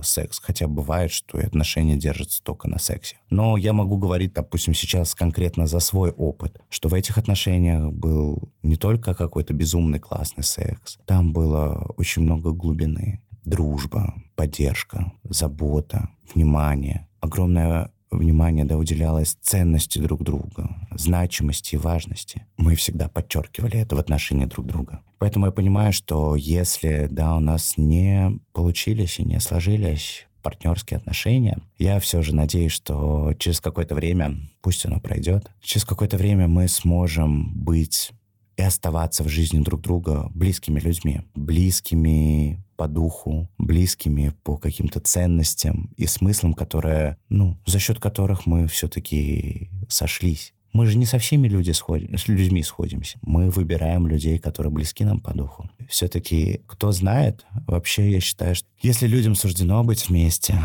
э, 0.00 0.02
секс, 0.02 0.40
хотя 0.40 0.66
бывает, 0.66 1.12
что 1.12 1.38
и 1.38 1.46
отношения 1.46 1.96
держатся 1.96 2.42
только 2.42 2.68
на 2.68 2.78
сексе. 2.78 3.16
Но 3.30 3.56
я 3.56 3.72
могу 3.72 3.96
говорить, 3.96 4.32
допустим, 4.32 4.74
сейчас 4.74 5.14
конкретно 5.14 5.66
за 5.66 5.80
свой 5.80 6.10
опыт, 6.10 6.60
что 6.68 6.88
в 6.88 6.94
этих 6.94 7.18
отношениях 7.18 7.92
был 7.92 8.50
не 8.62 8.76
только 8.76 9.14
какой-то 9.14 9.54
безумный 9.54 9.98
классный 9.98 10.44
секс, 10.44 10.98
там 11.06 11.32
было 11.32 11.92
очень 11.96 12.22
много 12.22 12.52
глубины, 12.52 13.20
дружба, 13.44 14.14
поддержка, 14.34 15.12
забота, 15.24 16.08
внимание, 16.34 17.08
огромное 17.20 17.92
внимание 18.10 18.64
да, 18.64 18.76
уделялось 18.76 19.36
ценности 19.40 19.98
друг 19.98 20.22
друга, 20.22 20.86
значимости 20.90 21.74
и 21.74 21.78
важности. 21.78 22.46
Мы 22.56 22.74
всегда 22.74 23.08
подчеркивали 23.08 23.78
это 23.78 23.96
в 23.96 23.98
отношении 23.98 24.46
друг 24.46 24.66
друга. 24.66 25.02
Поэтому 25.18 25.46
я 25.46 25.52
понимаю, 25.52 25.92
что 25.92 26.36
если 26.36 27.08
да, 27.10 27.36
у 27.36 27.40
нас 27.40 27.74
не 27.76 28.38
получились 28.52 29.18
и 29.18 29.24
не 29.24 29.40
сложились 29.40 30.26
партнерские 30.42 30.98
отношения, 30.98 31.58
я 31.78 31.98
все 32.00 32.22
же 32.22 32.34
надеюсь, 32.34 32.72
что 32.72 33.34
через 33.38 33.60
какое-то 33.60 33.94
время, 33.94 34.36
пусть 34.62 34.86
оно 34.86 35.00
пройдет, 35.00 35.50
через 35.60 35.84
какое-то 35.84 36.16
время 36.16 36.48
мы 36.48 36.68
сможем 36.68 37.52
быть 37.54 38.12
и 38.58 38.62
оставаться 38.62 39.22
в 39.22 39.28
жизни 39.28 39.60
друг 39.60 39.80
друга 39.80 40.30
близкими 40.34 40.80
людьми, 40.80 41.22
близкими 41.36 42.60
по 42.76 42.88
духу, 42.88 43.48
близкими 43.56 44.34
по 44.42 44.56
каким-то 44.56 44.98
ценностям 44.98 45.90
и 45.96 46.06
смыслам, 46.06 46.54
которые, 46.54 47.18
ну, 47.28 47.56
за 47.66 47.78
счет 47.78 48.00
которых 48.00 48.46
мы 48.46 48.66
все-таки 48.66 49.70
сошлись. 49.88 50.54
Мы 50.72 50.86
же 50.86 50.98
не 50.98 51.06
со 51.06 51.18
всеми 51.18 51.48
люди 51.48 51.70
сходим, 51.70 52.18
с 52.18 52.26
людьми 52.26 52.62
сходимся. 52.64 53.18
Мы 53.22 53.48
выбираем 53.48 54.08
людей, 54.08 54.38
которые 54.38 54.72
близки 54.72 55.04
нам 55.04 55.20
по 55.20 55.32
духу. 55.32 55.70
Все-таки, 55.88 56.60
кто 56.66 56.90
знает, 56.90 57.46
вообще 57.66 58.10
я 58.10 58.20
считаю, 58.20 58.56
что 58.56 58.66
если 58.82 59.06
людям 59.06 59.36
суждено 59.36 59.82
быть 59.84 60.08
вместе, 60.08 60.60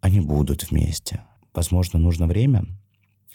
они 0.00 0.20
будут 0.20 0.70
вместе. 0.70 1.22
Возможно, 1.54 1.98
нужно 1.98 2.26
время 2.26 2.64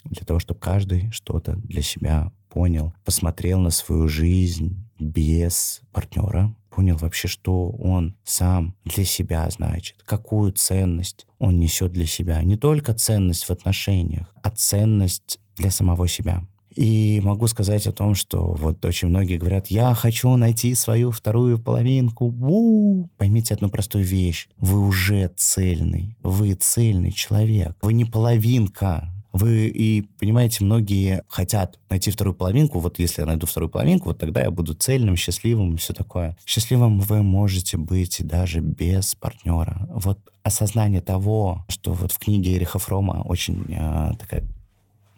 для 0.04 0.26
того, 0.26 0.40
чтобы 0.40 0.58
каждый 0.58 1.10
что-то 1.12 1.54
для 1.56 1.82
себя 1.82 2.32
понял, 2.52 2.92
посмотрел 3.04 3.60
на 3.60 3.70
свою 3.70 4.08
жизнь 4.08 4.76
без 4.98 5.80
партнера, 5.90 6.54
понял 6.68 6.96
вообще, 6.96 7.26
что 7.26 7.70
он 7.70 8.14
сам 8.24 8.74
для 8.84 9.04
себя 9.04 9.48
значит, 9.50 10.02
какую 10.04 10.52
ценность 10.52 11.26
он 11.38 11.58
несет 11.58 11.92
для 11.92 12.06
себя. 12.06 12.42
Не 12.42 12.56
только 12.56 12.92
ценность 12.92 13.44
в 13.44 13.50
отношениях, 13.50 14.34
а 14.42 14.50
ценность 14.50 15.40
для 15.56 15.70
самого 15.70 16.06
себя. 16.08 16.46
И 16.74 17.20
могу 17.22 17.46
сказать 17.48 17.86
о 17.86 17.92
том, 17.92 18.14
что 18.14 18.52
вот 18.52 18.84
очень 18.84 19.08
многие 19.08 19.38
говорят, 19.38 19.68
я 19.68 19.94
хочу 19.94 20.34
найти 20.36 20.74
свою 20.74 21.10
вторую 21.10 21.58
половинку. 21.58 22.26
У-у-у. 22.26 23.08
Поймите 23.16 23.54
одну 23.54 23.68
простую 23.70 24.04
вещь. 24.04 24.48
Вы 24.58 24.78
уже 24.78 25.30
цельный. 25.36 26.16
Вы 26.22 26.54
цельный 26.54 27.12
человек. 27.12 27.76
Вы 27.82 27.92
не 27.92 28.04
половинка. 28.04 29.10
Вы 29.32 29.68
и 29.68 30.02
понимаете, 30.18 30.64
многие 30.64 31.24
хотят 31.28 31.78
найти 31.88 32.10
вторую 32.10 32.34
половинку. 32.34 32.80
Вот 32.80 32.98
если 32.98 33.22
я 33.22 33.26
найду 33.26 33.46
вторую 33.46 33.70
половинку, 33.70 34.10
вот 34.10 34.18
тогда 34.18 34.42
я 34.42 34.50
буду 34.50 34.74
цельным, 34.74 35.16
счастливым 35.16 35.74
и 35.74 35.78
все 35.78 35.94
такое. 35.94 36.36
Счастливым 36.44 37.00
вы 37.00 37.22
можете 37.22 37.78
быть 37.78 38.24
даже 38.26 38.60
без 38.60 39.14
партнера. 39.14 39.88
Вот 39.90 40.18
осознание 40.42 41.00
того, 41.00 41.64
что 41.68 41.92
вот 41.92 42.12
в 42.12 42.18
книге 42.18 42.56
Эриха 42.56 42.78
Фрома 42.78 43.22
очень 43.24 43.64
э, 43.68 44.12
такая 44.18 44.44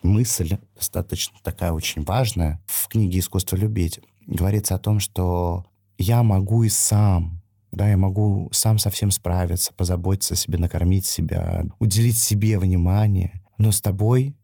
мысль 0.03 0.59
достаточно 0.77 1.37
такая 1.43 1.73
очень 1.73 2.05
важная 2.05 2.61
в 2.67 2.89
книге 2.89 3.19
«Искусство 3.19 3.57
любить». 3.57 4.01
Говорится 4.27 4.75
о 4.75 4.79
том, 4.79 5.01
что 5.01 5.65
я 5.99 6.23
могу 6.23 6.63
и 6.63 6.69
сам 6.69 7.41
Да, 7.73 7.89
я 7.89 7.97
могу 7.97 8.49
сам 8.53 8.79
со 8.79 8.91
всем 8.91 9.11
справиться, 9.11 9.73
позаботиться 9.75 10.35
о 10.35 10.37
себе, 10.37 10.59
накормить 10.59 11.07
себя, 11.07 11.65
уделить 11.81 12.19
себе 12.19 12.59
внимание. 12.59 13.44
Но 13.59 13.73
с 13.73 13.81
тобой 13.81 14.37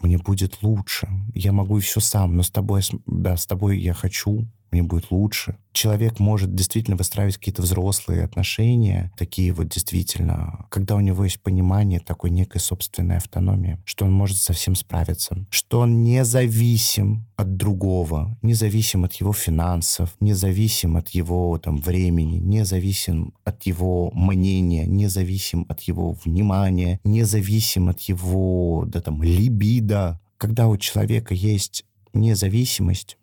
мне 0.00 0.18
будет 0.18 0.62
лучше. 0.62 1.08
Я 1.34 1.52
могу 1.52 1.78
все 1.80 2.00
сам, 2.00 2.36
но 2.36 2.42
с 2.42 2.50
тобой, 2.50 2.82
да, 3.06 3.36
с 3.36 3.46
тобой 3.46 3.78
я 3.80 3.94
хочу, 3.94 4.46
мне 4.70 4.82
будет 4.82 5.10
лучше. 5.10 5.56
Человек 5.72 6.18
может 6.18 6.54
действительно 6.54 6.96
выстраивать 6.96 7.36
какие-то 7.36 7.62
взрослые 7.62 8.24
отношения, 8.24 9.12
такие 9.16 9.52
вот 9.52 9.68
действительно, 9.68 10.66
когда 10.70 10.96
у 10.96 11.00
него 11.00 11.24
есть 11.24 11.40
понимание 11.40 12.00
такой 12.00 12.30
некой 12.30 12.60
собственной 12.60 13.18
автономии, 13.18 13.78
что 13.84 14.04
он 14.04 14.12
может 14.12 14.38
совсем 14.38 14.74
справиться, 14.74 15.46
что 15.50 15.80
он 15.80 16.02
не 16.02 16.24
зависим 16.24 17.26
от 17.36 17.56
другого, 17.56 18.36
не 18.42 18.54
зависим 18.54 19.04
от 19.04 19.14
его 19.14 19.32
финансов, 19.32 20.16
не 20.20 20.32
зависим 20.32 20.96
от 20.96 21.10
его 21.10 21.58
там 21.58 21.78
времени, 21.78 22.38
не 22.38 22.64
зависим 22.64 23.34
от 23.44 23.62
его 23.64 24.10
мнения, 24.12 24.86
не 24.86 25.06
зависим 25.08 25.64
от 25.68 25.80
его 25.82 26.12
внимания, 26.24 27.00
не 27.04 27.22
зависим 27.22 27.88
от 27.88 28.00
его 28.00 28.84
да, 28.86 29.00
там, 29.00 29.22
либидо. 29.22 30.20
Когда 30.36 30.68
у 30.68 30.76
человека 30.76 31.34
есть 31.34 31.84
независимость, 32.12 33.16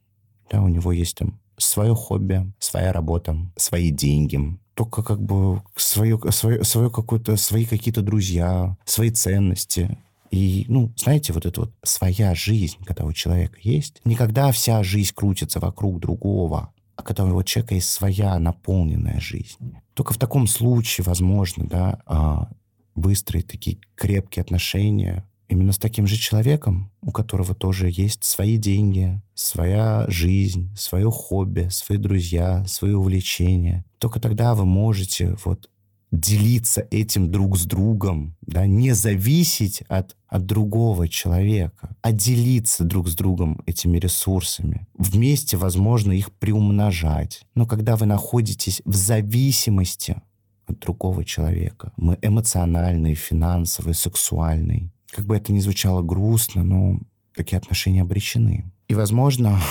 да, 0.50 0.62
у 0.62 0.68
него 0.68 0.92
есть 0.92 1.18
там 1.18 1.40
свое 1.58 1.96
хобби, 1.96 2.52
своя 2.60 2.92
работа, 2.92 3.38
свои 3.56 3.92
деньги, 3.92 4.40
только 4.74 5.04
как 5.04 5.22
бы 5.22 5.62
свое, 5.76 6.20
свое, 6.32 6.64
свое 6.64 6.90
какое-то, 6.90 7.38
свои 7.38 7.66
какие-то 7.66 8.02
друзья, 8.02 8.78
свои 8.86 9.10
ценности. 9.10 9.98
И, 10.32 10.66
ну, 10.68 10.92
знаете, 10.98 11.32
вот 11.32 11.46
эта 11.46 11.62
вот 11.62 11.74
своя 11.84 12.36
жизнь, 12.36 12.78
когда 12.84 13.06
у 13.06 13.14
человека 13.14 13.58
есть, 13.62 14.02
никогда 14.04 14.52
вся 14.52 14.84
жизнь 14.84 15.14
крутится 15.16 15.60
вокруг 15.60 16.00
другого, 16.00 16.74
а 16.98 17.04
когда 17.04 17.26
у 17.26 17.44
человека 17.44 17.76
есть 17.76 17.90
своя 17.90 18.38
наполненная 18.38 19.20
жизнь. 19.20 19.78
Только 19.94 20.14
в 20.14 20.18
таком 20.18 20.48
случае 20.48 21.06
возможно, 21.06 21.68
да, 21.68 22.02
а, 22.06 22.50
выстроить 22.96 23.48
такие 23.48 23.80
крепкие 23.96 24.42
отношения 24.42 25.26
именно 25.48 25.72
с 25.72 25.78
таким 25.78 26.08
же 26.08 26.18
человеком, 26.18 26.92
у 27.02 27.12
которого 27.12 27.54
тоже 27.54 27.90
есть 27.92 28.24
свои 28.24 28.58
деньги, 28.58 29.22
своя 29.34 30.06
жизнь, 30.08 30.72
свое 30.76 31.10
хобби, 31.12 31.68
свои 31.70 31.98
друзья, 31.98 32.66
свои 32.68 32.94
увлечения. 32.94 33.86
Только 33.98 34.20
тогда 34.20 34.56
вы 34.56 34.66
можете 34.66 35.36
вот 35.46 35.70
делиться 36.12 36.88
этим 36.92 37.32
друг 37.32 37.58
с 37.58 37.66
другом, 37.66 38.36
да, 38.42 38.66
не 38.66 38.94
зависеть 38.94 39.82
от, 39.88 40.16
от 40.28 40.46
другого 40.46 41.08
человека, 41.08 41.96
а 42.02 42.12
делиться 42.12 42.84
друг 42.84 43.08
с 43.08 43.16
другом 43.16 43.62
этими 43.66 43.98
ресурсами. 43.98 44.88
Вместе, 44.98 45.58
возможно, 45.58 46.12
их 46.12 46.32
приумножать. 46.32 47.42
Но 47.56 47.66
когда 47.66 47.96
вы 47.96 48.06
находитесь 48.06 48.82
в 48.86 48.96
зависимости 48.96 50.22
от 50.68 50.80
другого 50.80 51.24
человека, 51.26 51.92
мы 51.98 52.18
эмоциональный, 52.22 53.14
финансовый, 53.14 53.94
сексуальный, 53.94 54.92
как 55.16 55.26
бы 55.26 55.38
это 55.38 55.54
ни 55.54 55.60
звучало 55.60 56.02
грустно, 56.02 56.64
но 56.64 57.00
такие 57.34 57.58
отношения 57.58 58.02
обречены. 58.02 58.70
И, 58.90 58.96
возможно, 58.96 59.62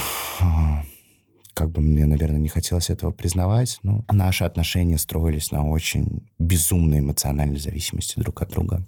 как 1.54 1.70
бы 1.70 1.82
мне, 1.82 2.06
наверное, 2.06 2.40
не 2.40 2.48
хотелось 2.48 2.88
этого 2.88 3.10
признавать, 3.10 3.78
но 3.82 4.06
наши 4.10 4.44
отношения 4.44 4.96
строились 4.96 5.52
на 5.52 5.68
очень 5.68 6.26
безумной 6.38 7.00
эмоциональной 7.00 7.58
зависимости 7.58 8.18
друг 8.18 8.40
от 8.40 8.52
друга. 8.52 8.86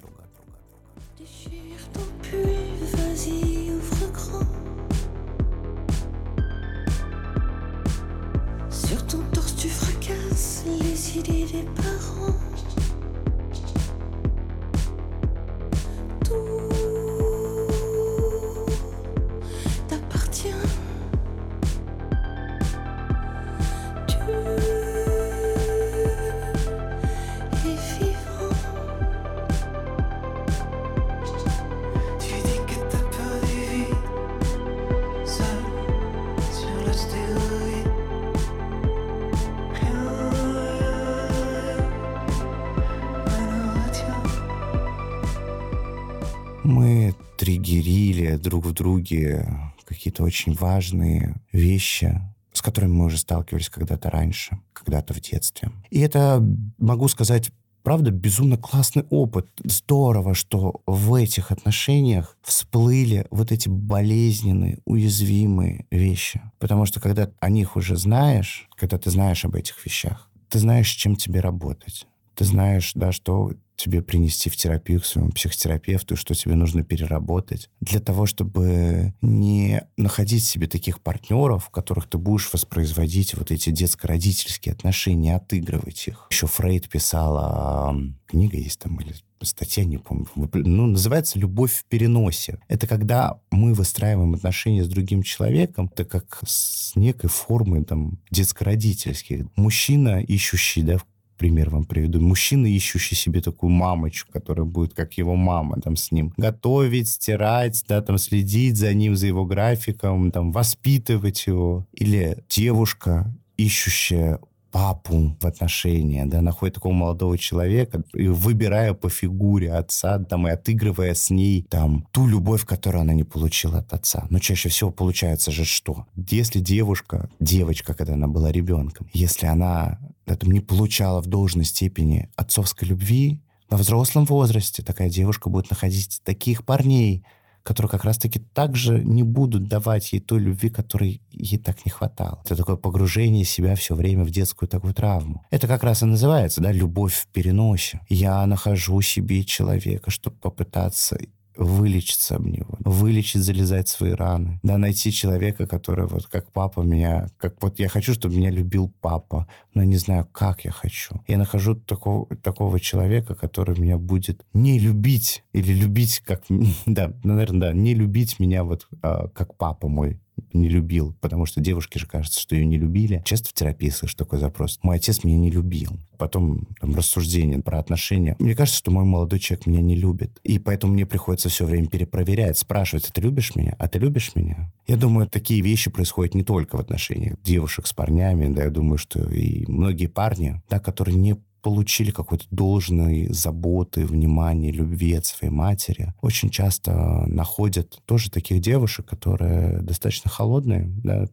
Друг 48.38 48.66
в 48.66 48.72
друге 48.72 49.46
какие-то 49.84 50.22
очень 50.22 50.54
важные 50.54 51.36
вещи, 51.52 52.20
с 52.52 52.62
которыми 52.62 52.92
мы 52.92 53.04
уже 53.06 53.18
сталкивались 53.18 53.68
когда-то 53.68 54.10
раньше, 54.10 54.58
когда-то 54.72 55.14
в 55.14 55.20
детстве. 55.20 55.70
И 55.90 56.00
это, 56.00 56.42
могу 56.78 57.08
сказать, 57.08 57.50
правда, 57.82 58.10
безумно 58.10 58.56
классный 58.56 59.04
опыт. 59.10 59.46
Здорово, 59.62 60.34
что 60.34 60.80
в 60.86 61.14
этих 61.14 61.52
отношениях 61.52 62.36
всплыли 62.42 63.26
вот 63.30 63.52
эти 63.52 63.68
болезненные, 63.68 64.80
уязвимые 64.84 65.86
вещи. 65.90 66.40
Потому 66.58 66.86
что 66.86 67.00
когда 67.00 67.30
о 67.38 67.48
них 67.48 67.76
уже 67.76 67.96
знаешь, 67.96 68.68
когда 68.76 68.98
ты 68.98 69.10
знаешь 69.10 69.44
об 69.44 69.54
этих 69.54 69.84
вещах, 69.84 70.28
ты 70.48 70.58
знаешь, 70.58 70.90
с 70.90 70.94
чем 70.94 71.14
тебе 71.14 71.40
работать. 71.40 72.06
Ты 72.36 72.44
знаешь, 72.44 72.92
да, 72.94 73.12
что 73.12 73.54
тебе 73.76 74.02
принести 74.02 74.50
в 74.50 74.56
терапию 74.56 75.00
к 75.00 75.06
своему 75.06 75.30
психотерапевту, 75.30 76.16
что 76.16 76.34
тебе 76.34 76.54
нужно 76.54 76.82
переработать. 76.82 77.70
Для 77.80 78.00
того, 78.00 78.26
чтобы 78.26 79.14
не 79.20 79.82
находить 79.96 80.44
себе 80.44 80.66
таких 80.66 81.00
партнеров, 81.00 81.66
в 81.66 81.70
которых 81.70 82.08
ты 82.08 82.18
будешь 82.18 82.50
воспроизводить 82.52 83.34
вот 83.34 83.50
эти 83.50 83.70
детско-родительские 83.70 84.72
отношения, 84.72 85.36
отыгрывать 85.36 86.08
их. 86.08 86.26
Еще 86.30 86.46
Фрейд 86.46 86.88
писал, 86.88 87.94
книга 88.26 88.56
есть 88.56 88.80
там, 88.80 88.98
или 89.00 89.14
статья, 89.42 89.84
не 89.84 89.98
помню, 89.98 90.26
ну, 90.34 90.86
называется 90.86 91.38
«Любовь 91.38 91.72
в 91.72 91.84
переносе». 91.84 92.58
Это 92.68 92.86
когда 92.86 93.38
мы 93.50 93.74
выстраиваем 93.74 94.34
отношения 94.34 94.82
с 94.84 94.88
другим 94.88 95.22
человеком, 95.22 95.90
это 95.92 96.04
как 96.04 96.40
с 96.46 96.96
некой 96.96 97.28
формой 97.28 97.84
там 97.84 98.18
детско-родительских. 98.30 99.46
Мужчина, 99.56 100.22
ищущий, 100.22 100.82
да, 100.82 100.98
пример 101.36 101.70
вам 101.70 101.84
приведу. 101.84 102.20
Мужчина, 102.20 102.66
ищущий 102.66 103.14
себе 103.14 103.40
такую 103.40 103.70
мамочку, 103.70 104.32
которая 104.32 104.66
будет 104.66 104.94
как 104.94 105.14
его 105.14 105.36
мама, 105.36 105.80
там, 105.80 105.96
с 105.96 106.12
ним 106.12 106.32
готовить, 106.36 107.08
стирать, 107.08 107.84
да, 107.88 108.00
там, 108.02 108.18
следить 108.18 108.76
за 108.76 108.92
ним, 108.94 109.16
за 109.16 109.26
его 109.26 109.44
графиком, 109.44 110.30
там, 110.30 110.52
воспитывать 110.52 111.46
его. 111.46 111.86
Или 111.92 112.38
девушка, 112.48 113.34
ищущая 113.56 114.40
папу 114.76 115.34
в 115.40 115.46
отношения, 115.46 116.26
да, 116.26 116.42
находит 116.42 116.74
такого 116.74 116.92
молодого 116.92 117.38
человека, 117.38 118.02
выбирая 118.12 118.92
по 118.92 119.08
фигуре 119.08 119.72
отца, 119.72 120.18
там, 120.18 120.46
и 120.46 120.50
отыгрывая 120.50 121.14
с 121.14 121.30
ней, 121.30 121.62
там, 121.62 122.06
ту 122.12 122.26
любовь, 122.26 122.66
которую 122.66 123.00
она 123.00 123.14
не 123.14 123.24
получила 123.24 123.78
от 123.78 123.94
отца. 123.94 124.26
Но 124.28 124.38
чаще 124.38 124.68
всего 124.68 124.90
получается 124.90 125.50
же 125.50 125.64
что? 125.64 126.04
Если 126.14 126.60
девушка, 126.60 127.30
девочка, 127.40 127.94
когда 127.94 128.12
она 128.12 128.28
была 128.28 128.52
ребенком, 128.52 129.08
если 129.14 129.46
она 129.46 129.98
это 130.26 130.46
не 130.46 130.60
получала 130.60 131.22
в 131.22 131.26
должной 131.26 131.64
степени 131.64 132.28
отцовской 132.36 132.84
любви, 132.84 133.40
во 133.70 133.78
взрослом 133.78 134.26
возрасте 134.26 134.82
такая 134.82 135.08
девушка 135.08 135.48
будет 135.48 135.70
находить 135.70 136.20
таких 136.22 136.66
парней, 136.66 137.24
которые 137.66 137.90
как 137.90 138.04
раз-таки 138.04 138.38
также 138.38 139.02
не 139.02 139.24
будут 139.24 139.66
давать 139.66 140.12
ей 140.12 140.20
той 140.20 140.38
любви, 140.38 140.70
которой 140.70 141.20
ей 141.32 141.58
так 141.58 141.84
не 141.84 141.90
хватало. 141.90 142.40
Это 142.44 142.54
такое 142.54 142.76
погружение 142.76 143.44
себя 143.44 143.74
все 143.74 143.96
время 143.96 144.22
в 144.22 144.30
детскую 144.30 144.68
такую 144.68 144.94
травму. 144.94 145.44
Это 145.50 145.66
как 145.66 145.82
раз 145.82 146.02
и 146.02 146.06
называется, 146.06 146.60
да, 146.60 146.70
любовь 146.70 147.14
в 147.14 147.26
переносе. 147.26 148.00
Я 148.08 148.46
нахожу 148.46 149.00
себе 149.00 149.42
человека, 149.42 150.12
чтобы 150.12 150.36
попытаться 150.36 151.18
вылечиться 151.56 152.36
об 152.36 152.46
него, 152.46 152.76
вылечить, 152.80 153.42
залезать 153.42 153.88
свои 153.88 154.12
раны, 154.12 154.60
да, 154.62 154.78
найти 154.78 155.12
человека, 155.12 155.66
который 155.66 156.06
вот 156.06 156.26
как 156.26 156.52
папа 156.52 156.80
меня, 156.80 157.28
как 157.38 157.62
вот 157.62 157.78
я 157.78 157.88
хочу, 157.88 158.14
чтобы 158.14 158.36
меня 158.36 158.50
любил 158.50 158.92
папа, 159.00 159.46
но 159.74 159.82
не 159.82 159.96
знаю, 159.96 160.26
как 160.32 160.64
я 160.64 160.70
хочу. 160.70 161.20
Я 161.26 161.38
нахожу 161.38 161.74
такого, 161.74 162.26
такого 162.36 162.80
человека, 162.80 163.34
который 163.34 163.78
меня 163.78 163.98
будет 163.98 164.44
не 164.52 164.78
любить 164.78 165.44
или 165.52 165.72
любить 165.72 166.20
как, 166.20 166.42
да, 166.86 167.12
наверное, 167.22 167.70
да, 167.70 167.72
не 167.72 167.94
любить 167.94 168.38
меня 168.38 168.64
вот 168.64 168.88
а, 169.02 169.28
как 169.28 169.56
папа 169.56 169.88
мой 169.88 170.20
не 170.52 170.68
любил, 170.68 171.14
потому 171.20 171.46
что 171.46 171.60
девушке 171.60 171.98
же 171.98 172.06
кажется, 172.06 172.40
что 172.40 172.54
ее 172.54 172.64
не 172.64 172.78
любили. 172.78 173.22
Часто 173.24 173.50
в 173.50 173.52
терапии 173.52 173.88
слышу 173.88 174.16
такой 174.16 174.38
запрос. 174.38 174.78
Мой 174.82 174.96
отец 174.96 175.24
меня 175.24 175.38
не 175.38 175.50
любил. 175.50 175.98
Потом 176.18 176.66
там, 176.80 176.94
рассуждение 176.94 177.60
про 177.60 177.78
отношения. 177.78 178.36
Мне 178.38 178.54
кажется, 178.54 178.78
что 178.78 178.90
мой 178.90 179.04
молодой 179.04 179.38
человек 179.38 179.66
меня 179.66 179.80
не 179.80 179.96
любит. 179.96 180.38
И 180.42 180.58
поэтому 180.58 180.92
мне 180.92 181.06
приходится 181.06 181.48
все 181.48 181.64
время 181.64 181.88
перепроверять, 181.88 182.58
спрашивать, 182.58 183.08
а 183.08 183.12
ты 183.12 183.20
любишь 183.20 183.54
меня? 183.54 183.76
А 183.78 183.88
ты 183.88 183.98
любишь 183.98 184.32
меня? 184.34 184.72
Я 184.86 184.96
думаю, 184.96 185.28
такие 185.28 185.60
вещи 185.60 185.90
происходят 185.90 186.34
не 186.34 186.44
только 186.44 186.76
в 186.76 186.80
отношениях 186.80 187.36
девушек 187.42 187.86
с 187.86 187.92
парнями, 187.92 188.52
да, 188.52 188.64
я 188.64 188.70
думаю, 188.70 188.98
что 188.98 189.22
и 189.30 189.64
многие 189.66 190.06
парни, 190.06 190.62
да, 190.68 190.78
которые 190.78 191.16
не 191.16 191.36
получили 191.62 192.10
какой-то 192.10 192.44
должной 192.50 193.28
заботы, 193.32 194.06
внимания, 194.06 194.70
любви 194.70 195.14
от 195.14 195.26
своей 195.26 195.52
матери, 195.52 196.14
очень 196.22 196.50
часто 196.50 196.92
находят 197.26 198.00
тоже 198.06 198.30
таких 198.30 198.60
девушек, 198.60 199.06
которые 199.06 199.80
достаточно 199.80 200.30
холодные, 200.30 200.86
да, 201.02 201.26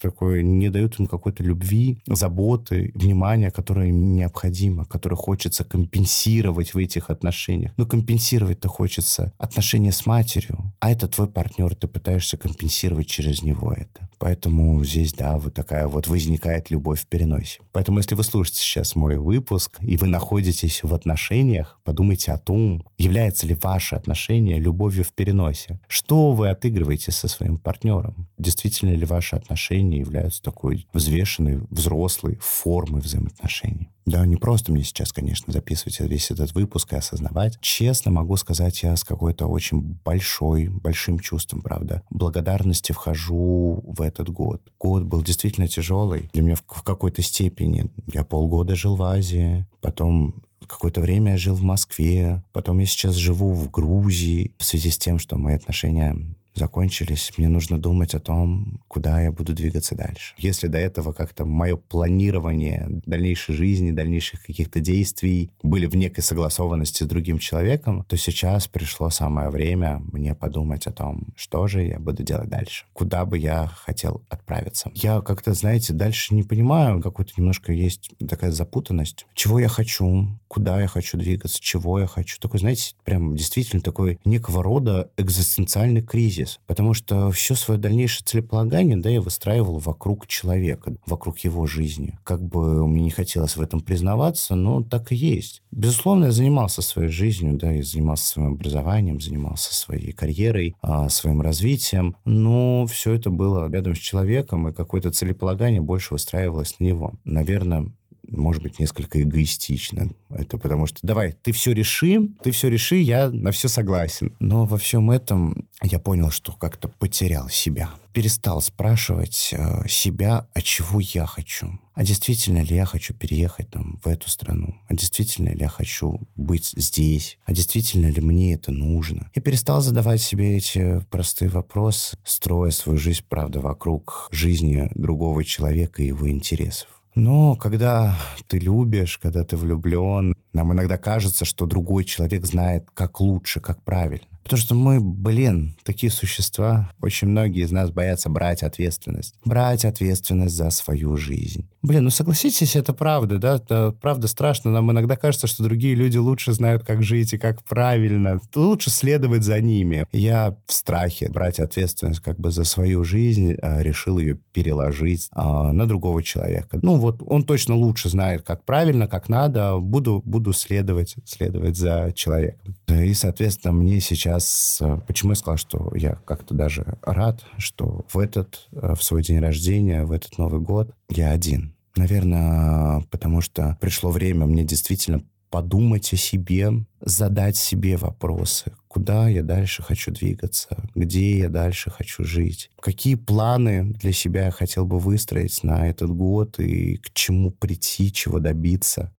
такое, 0.00 0.42
не 0.42 0.68
дают 0.68 0.98
им 0.98 1.06
какой-то 1.06 1.42
любви, 1.42 2.02
заботы, 2.06 2.92
внимания, 2.94 3.50
которое 3.50 3.88
им 3.88 4.14
необходимо, 4.14 4.84
которое 4.84 5.16
хочется 5.16 5.64
компенсировать 5.64 6.74
в 6.74 6.78
этих 6.78 7.10
отношениях. 7.10 7.72
Но 7.76 7.86
компенсировать-то 7.86 8.68
хочется 8.68 9.32
отношения 9.38 9.92
с 9.92 10.06
матерью, 10.06 10.72
а 10.80 10.90
это 10.90 11.08
твой 11.08 11.28
партнер, 11.28 11.74
ты 11.74 11.88
пытаешься 11.88 12.36
компенсировать 12.36 13.06
через 13.06 13.42
него 13.42 13.72
это. 13.72 14.08
Поэтому 14.18 14.84
здесь, 14.84 15.14
да, 15.14 15.38
вот 15.38 15.54
такая 15.54 15.88
вот 15.88 16.06
возникает 16.06 16.70
любовь 16.70 17.00
в 17.00 17.06
переносе. 17.06 17.60
Поэтому, 17.72 17.98
если 17.98 18.14
вы 18.14 18.22
слушаете 18.22 18.60
сейчас 18.60 18.94
мой 18.94 19.16
выпуск, 19.16 19.69
и 19.80 19.96
вы 19.96 20.06
находитесь 20.06 20.82
в 20.82 20.94
отношениях, 20.94 21.78
подумайте 21.84 22.32
о 22.32 22.38
том, 22.38 22.84
является 22.98 23.46
ли 23.46 23.54
ваше 23.54 23.96
отношение 23.96 24.58
любовью 24.58 25.04
в 25.04 25.12
переносе. 25.12 25.80
Что 25.88 26.32
вы 26.32 26.48
отыгрываете 26.48 27.12
со 27.12 27.28
своим 27.28 27.58
партнером? 27.58 28.28
Действительно 28.38 28.90
ли 28.90 29.04
ваши 29.04 29.36
отношения 29.36 29.98
являются 29.98 30.42
такой 30.42 30.86
взвешенной, 30.92 31.60
взрослой 31.70 32.38
формой 32.40 33.00
взаимоотношений? 33.00 33.90
Да, 34.06 34.24
не 34.26 34.36
просто 34.36 34.72
мне 34.72 34.82
сейчас, 34.82 35.12
конечно, 35.12 35.52
записывать 35.52 36.00
весь 36.00 36.30
этот 36.30 36.54
выпуск 36.54 36.92
и 36.92 36.96
осознавать. 36.96 37.58
Честно 37.60 38.10
могу 38.10 38.36
сказать, 38.36 38.82
я 38.82 38.96
с 38.96 39.04
какой-то 39.04 39.46
очень 39.46 39.98
большой, 40.04 40.68
большим 40.68 41.18
чувством, 41.18 41.62
правда, 41.62 42.02
благодарности 42.10 42.92
вхожу 42.92 43.82
в 43.86 44.00
этот 44.00 44.30
год. 44.30 44.62
Год 44.78 45.04
был 45.04 45.22
действительно 45.22 45.68
тяжелый. 45.68 46.30
Для 46.32 46.42
меня 46.42 46.56
в, 46.56 46.64
в 46.66 46.82
какой-то 46.82 47.22
степени. 47.22 47.90
Я 48.12 48.24
полгода 48.24 48.74
жил 48.74 48.96
в 48.96 49.02
Азии, 49.02 49.66
потом 49.80 50.42
какое-то 50.70 51.00
время 51.00 51.32
я 51.32 51.38
жил 51.38 51.54
в 51.54 51.62
Москве, 51.62 52.42
потом 52.52 52.78
я 52.78 52.86
сейчас 52.86 53.14
живу 53.14 53.52
в 53.52 53.70
Грузии 53.70 54.54
в 54.58 54.64
связи 54.64 54.90
с 54.90 54.98
тем, 54.98 55.18
что 55.18 55.36
мои 55.36 55.56
отношения 55.56 56.16
закончились, 56.54 57.32
мне 57.36 57.48
нужно 57.48 57.78
думать 57.78 58.14
о 58.14 58.20
том, 58.20 58.80
куда 58.88 59.20
я 59.20 59.32
буду 59.32 59.52
двигаться 59.52 59.94
дальше. 59.94 60.34
Если 60.38 60.66
до 60.66 60.78
этого 60.78 61.12
как-то 61.12 61.44
мое 61.44 61.76
планирование 61.76 62.86
дальнейшей 63.06 63.54
жизни, 63.54 63.90
дальнейших 63.90 64.42
каких-то 64.44 64.80
действий 64.80 65.50
были 65.62 65.86
в 65.86 65.96
некой 65.96 66.22
согласованности 66.22 67.04
с 67.04 67.06
другим 67.06 67.38
человеком, 67.38 68.04
то 68.08 68.16
сейчас 68.16 68.66
пришло 68.66 69.10
самое 69.10 69.50
время 69.50 70.02
мне 70.12 70.34
подумать 70.34 70.86
о 70.86 70.92
том, 70.92 71.28
что 71.36 71.66
же 71.66 71.84
я 71.84 71.98
буду 71.98 72.22
делать 72.22 72.48
дальше, 72.48 72.84
куда 72.92 73.24
бы 73.24 73.38
я 73.38 73.66
хотел 73.66 74.22
отправиться. 74.28 74.90
Я 74.94 75.20
как-то, 75.20 75.54
знаете, 75.54 75.92
дальше 75.92 76.34
не 76.34 76.42
понимаю, 76.42 77.02
какой-то 77.02 77.32
немножко 77.36 77.72
есть 77.72 78.10
такая 78.28 78.50
запутанность, 78.50 79.26
чего 79.34 79.58
я 79.58 79.68
хочу, 79.68 80.28
куда 80.48 80.80
я 80.80 80.88
хочу 80.88 81.16
двигаться, 81.16 81.58
чего 81.60 82.00
я 82.00 82.06
хочу. 82.06 82.38
Такой, 82.40 82.60
знаете, 82.60 82.94
прям 83.04 83.36
действительно 83.36 83.82
такой 83.82 84.18
некого 84.24 84.62
рода 84.62 85.10
экзистенциальный 85.16 86.02
кризис 86.02 86.39
кризис, 86.40 86.60
потому 86.66 86.94
что 86.94 87.30
все 87.30 87.54
свое 87.54 87.78
дальнейшее 87.78 88.24
целеполагание, 88.24 88.96
да, 88.96 89.10
я 89.10 89.20
выстраивал 89.20 89.78
вокруг 89.78 90.26
человека, 90.26 90.94
вокруг 91.06 91.38
его 91.40 91.66
жизни. 91.66 92.18
Как 92.24 92.42
бы 92.42 92.86
мне 92.86 93.02
не 93.02 93.10
хотелось 93.10 93.56
в 93.56 93.60
этом 93.60 93.80
признаваться, 93.80 94.54
но 94.54 94.82
так 94.82 95.12
и 95.12 95.16
есть. 95.16 95.62
Безусловно, 95.70 96.26
я 96.26 96.32
занимался 96.32 96.82
своей 96.82 97.10
жизнью, 97.10 97.56
да, 97.56 97.70
я 97.70 97.82
занимался 97.82 98.26
своим 98.26 98.54
образованием, 98.54 99.20
занимался 99.20 99.74
своей 99.74 100.12
карьерой, 100.12 100.74
а, 100.82 101.08
своим 101.08 101.40
развитием, 101.40 102.16
но 102.24 102.86
все 102.86 103.14
это 103.14 103.30
было 103.30 103.70
рядом 103.70 103.94
с 103.94 103.98
человеком, 103.98 104.68
и 104.68 104.72
какое-то 104.72 105.10
целеполагание 105.10 105.80
больше 105.80 106.14
выстраивалось 106.14 106.76
на 106.78 106.84
него. 106.84 107.12
Наверное, 107.24 107.92
может 108.30 108.62
быть, 108.62 108.78
несколько 108.78 109.22
эгоистично. 109.22 110.10
Это 110.30 110.58
потому 110.58 110.86
что, 110.86 110.98
давай, 111.02 111.32
ты 111.32 111.52
все 111.52 111.72
реши, 111.72 112.28
ты 112.42 112.50
все 112.50 112.68
реши, 112.68 112.96
я 112.96 113.30
на 113.30 113.50
все 113.50 113.68
согласен. 113.68 114.34
Но 114.38 114.64
во 114.64 114.78
всем 114.78 115.10
этом 115.10 115.68
я 115.82 115.98
понял, 115.98 116.30
что 116.30 116.52
как-то 116.52 116.88
потерял 116.88 117.48
себя. 117.48 117.90
Перестал 118.12 118.60
спрашивать 118.60 119.50
э, 119.52 119.88
себя, 119.88 120.48
а 120.54 120.62
чего 120.62 121.00
я 121.00 121.26
хочу. 121.26 121.78
А 121.94 122.02
действительно 122.02 122.62
ли 122.62 122.74
я 122.74 122.86
хочу 122.86 123.14
переехать 123.14 123.70
там 123.70 124.00
в 124.02 124.08
эту 124.08 124.30
страну? 124.30 124.74
А 124.88 124.94
действительно 124.94 125.50
ли 125.50 125.60
я 125.60 125.68
хочу 125.68 126.20
быть 126.34 126.72
здесь? 126.76 127.38
А 127.44 127.52
действительно 127.52 128.06
ли 128.06 128.20
мне 128.20 128.54
это 128.54 128.72
нужно? 128.72 129.30
Я 129.34 129.42
перестал 129.42 129.80
задавать 129.80 130.22
себе 130.22 130.56
эти 130.56 131.04
простые 131.10 131.50
вопросы, 131.50 132.16
строя 132.24 132.70
свою 132.70 132.98
жизнь, 132.98 133.22
правда, 133.28 133.60
вокруг 133.60 134.28
жизни 134.32 134.90
другого 134.94 135.44
человека 135.44 136.02
и 136.02 136.06
его 136.06 136.28
интересов. 136.30 136.99
Но 137.14 137.56
когда 137.56 138.16
ты 138.46 138.58
любишь, 138.58 139.18
когда 139.18 139.44
ты 139.44 139.56
влюблен, 139.56 140.34
нам 140.52 140.72
иногда 140.72 140.96
кажется, 140.96 141.44
что 141.44 141.66
другой 141.66 142.04
человек 142.04 142.46
знает, 142.46 142.88
как 142.94 143.20
лучше, 143.20 143.60
как 143.60 143.82
правильно. 143.82 144.26
Потому 144.42 144.60
что 144.60 144.74
мы, 144.74 145.00
блин, 145.00 145.76
такие 145.84 146.10
существа. 146.10 146.90
Очень 147.00 147.28
многие 147.28 147.62
из 147.62 147.70
нас 147.70 147.90
боятся 147.90 148.28
брать 148.28 148.62
ответственность. 148.62 149.34
Брать 149.44 149.84
ответственность 149.84 150.54
за 150.54 150.70
свою 150.70 151.16
жизнь. 151.16 151.68
Блин, 151.82 152.04
ну 152.04 152.10
согласитесь, 152.10 152.76
это 152.76 152.92
правда, 152.92 153.38
да? 153.38 153.56
Это 153.56 153.94
правда 154.00 154.28
страшно. 154.28 154.70
Нам 154.70 154.90
иногда 154.90 155.16
кажется, 155.16 155.46
что 155.46 155.62
другие 155.62 155.94
люди 155.94 156.18
лучше 156.18 156.52
знают, 156.52 156.84
как 156.84 157.02
жить 157.02 157.32
и 157.32 157.38
как 157.38 157.62
правильно. 157.64 158.40
Лучше 158.54 158.90
следовать 158.90 159.44
за 159.44 159.60
ними. 159.60 160.06
Я 160.12 160.56
в 160.66 160.72
страхе 160.72 161.28
брать 161.28 161.58
ответственность 161.58 162.20
как 162.20 162.38
бы 162.38 162.50
за 162.50 162.64
свою 162.64 163.04
жизнь, 163.04 163.54
а, 163.62 163.82
решил 163.82 164.18
ее 164.18 164.38
переложить 164.52 165.28
а, 165.32 165.72
на 165.72 165.86
другого 165.86 166.22
человека. 166.22 166.78
Ну 166.82 166.96
вот, 166.96 167.22
он 167.26 167.44
точно 167.44 167.74
лучше 167.74 168.08
знает, 168.08 168.42
как 168.42 168.64
правильно, 168.64 169.06
как 169.06 169.28
надо. 169.28 169.78
Буду, 169.78 170.22
буду 170.24 170.52
следовать, 170.52 171.16
следовать 171.24 171.76
за 171.76 172.12
человеком. 172.14 172.76
И, 172.88 173.14
соответственно, 173.14 173.72
мне 173.72 174.00
сейчас 174.00 174.29
сейчас, 174.30 174.78
э, 174.80 175.00
почему 175.06 175.32
я 175.32 175.36
сказал, 175.36 175.56
что 175.56 175.92
я 175.94 176.14
как-то 176.24 176.54
даже 176.54 176.98
рад, 177.02 177.42
что 177.58 178.04
в 178.08 178.18
этот, 178.18 178.68
э, 178.72 178.94
в 178.94 179.02
свой 179.02 179.22
день 179.22 179.40
рождения, 179.40 180.04
в 180.04 180.12
этот 180.12 180.38
Новый 180.38 180.60
год 180.60 180.94
я 181.08 181.30
один. 181.30 181.74
Наверное, 181.96 183.02
потому 183.10 183.40
что 183.40 183.76
пришло 183.80 184.10
время 184.10 184.46
мне 184.46 184.64
действительно 184.64 185.22
подумать 185.50 186.12
о 186.12 186.16
себе, 186.16 186.70
задать 187.00 187.56
себе 187.56 187.96
вопросы, 187.96 188.72
куда 188.86 189.28
я 189.28 189.42
дальше 189.42 189.82
хочу 189.82 190.12
двигаться, 190.12 190.68
где 190.94 191.38
я 191.38 191.48
дальше 191.48 191.90
хочу 191.90 192.22
жить, 192.22 192.70
какие 192.80 193.16
планы 193.16 193.92
для 193.94 194.12
себя 194.12 194.44
я 194.44 194.50
хотел 194.52 194.86
бы 194.86 195.00
выстроить 195.00 195.64
на 195.64 195.88
этот 195.88 196.10
год 196.10 196.60
и 196.60 196.98
к 196.98 197.12
чему 197.12 197.50
прийти, 197.50 198.12
чего 198.12 198.38
добиться. 198.38 199.12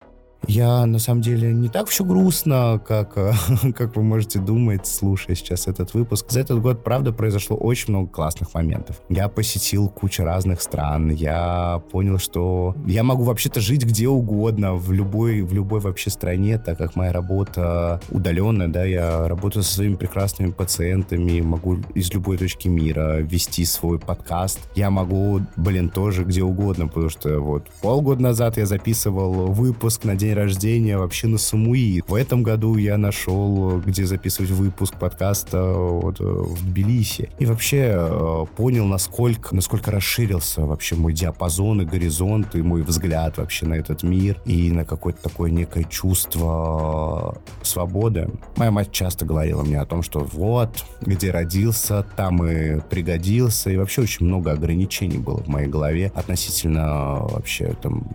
Я, 0.48 0.86
на 0.86 1.00
самом 1.00 1.22
деле, 1.22 1.54
не 1.54 1.70
так 1.70 1.88
все 1.88 2.04
грустно, 2.04 2.82
как, 2.86 3.14
как 3.76 3.96
вы 3.96 4.04
можете 4.04 4.40
думать, 4.40 4.88
слушая 4.88 5.36
сейчас 5.36 5.68
этот 5.68 5.94
выпуск. 5.94 6.26
За 6.30 6.40
этот 6.40 6.62
год, 6.62 6.84
правда, 6.84 7.14
произошло 7.14 7.56
очень 7.56 7.94
много 7.94 8.10
классных 8.10 8.54
моментов. 8.54 9.02
Я 9.10 9.30
посетил 9.30 9.90
кучу 9.90 10.24
разных 10.24 10.62
стран. 10.62 11.12
Я 11.12 11.82
понял, 11.92 12.18
что 12.18 12.76
я 12.86 13.04
могу 13.04 13.24
вообще-то 13.24 13.62
жить 13.62 13.86
где 13.86 14.08
угодно, 14.08 14.76
в 14.76 14.92
любой, 14.92 15.42
в 15.42 15.54
любой 15.54 15.80
вообще 15.80 16.10
стране, 16.10 16.58
так 16.58 16.78
как 16.78 16.96
моя 16.96 17.12
работа 17.12 18.02
удаленная, 18.10 18.68
да, 18.68 18.84
я 18.84 19.28
работаю 19.28 19.64
со 19.64 19.74
своими 19.74 19.96
прекрасными 19.96 20.52
пациентами, 20.52 21.42
могу 21.42 21.78
из 21.94 22.12
любой 22.14 22.38
точки 22.38 22.68
мира 22.68 23.18
вести 23.18 23.64
свой 23.66 24.00
подкаст. 24.00 24.60
Я 24.76 24.90
могу, 24.90 25.42
блин, 25.56 25.90
тоже 25.90 26.24
где 26.24 26.44
угодно, 26.44 26.88
потому 26.88 27.10
что 27.10 27.40
вот 27.40 27.68
полгода 27.82 28.22
назад 28.22 28.58
я 28.58 28.66
записывал 28.66 29.52
выпуск 29.52 30.04
на 30.04 30.16
день 30.16 30.31
день 30.32 30.38
рождения 30.38 30.98
вообще 30.98 31.28
на 31.28 31.38
Самуи. 31.38 32.04
В 32.08 32.16
этом 32.16 32.44
году 32.44 32.78
я 32.78 32.98
нашел, 32.98 33.80
где 33.80 34.06
записывать 34.06 34.52
выпуск 34.52 34.96
подкаста 34.98 35.74
вот, 35.74 36.20
в 36.20 36.66
Тбилиси. 36.66 37.30
И 37.40 37.46
вообще 37.46 37.94
э, 37.94 38.46
понял, 38.56 38.86
насколько, 38.86 39.54
насколько 39.54 39.92
расширился 39.92 40.62
вообще 40.62 40.96
мой 40.96 41.14
диапазон 41.14 41.82
и 41.82 41.86
горизонт, 41.86 42.56
и 42.56 42.62
мой 42.62 42.82
взгляд 42.82 43.38
вообще 43.38 43.66
на 43.66 43.74
этот 43.74 44.04
мир, 44.04 44.42
и 44.46 44.72
на 44.72 44.86
какое-то 44.86 45.22
такое 45.22 45.52
некое 45.52 45.84
чувство 45.84 47.38
свободы. 47.62 48.30
Моя 48.56 48.72
мать 48.72 48.92
часто 48.92 49.26
говорила 49.26 49.64
мне 49.64 49.80
о 49.80 49.86
том, 49.86 50.02
что 50.02 50.20
вот, 50.20 50.86
где 51.02 51.32
родился, 51.32 52.06
там 52.16 52.44
и 52.46 52.80
пригодился, 52.80 53.70
и 53.70 53.78
вообще 53.78 54.04
очень 54.04 54.26
много 54.26 54.52
ограничений 54.52 55.18
было 55.18 55.44
в 55.44 55.48
моей 55.48 55.68
голове 55.68 56.12
относительно 56.16 57.20
вообще 57.22 57.76
там 57.82 58.08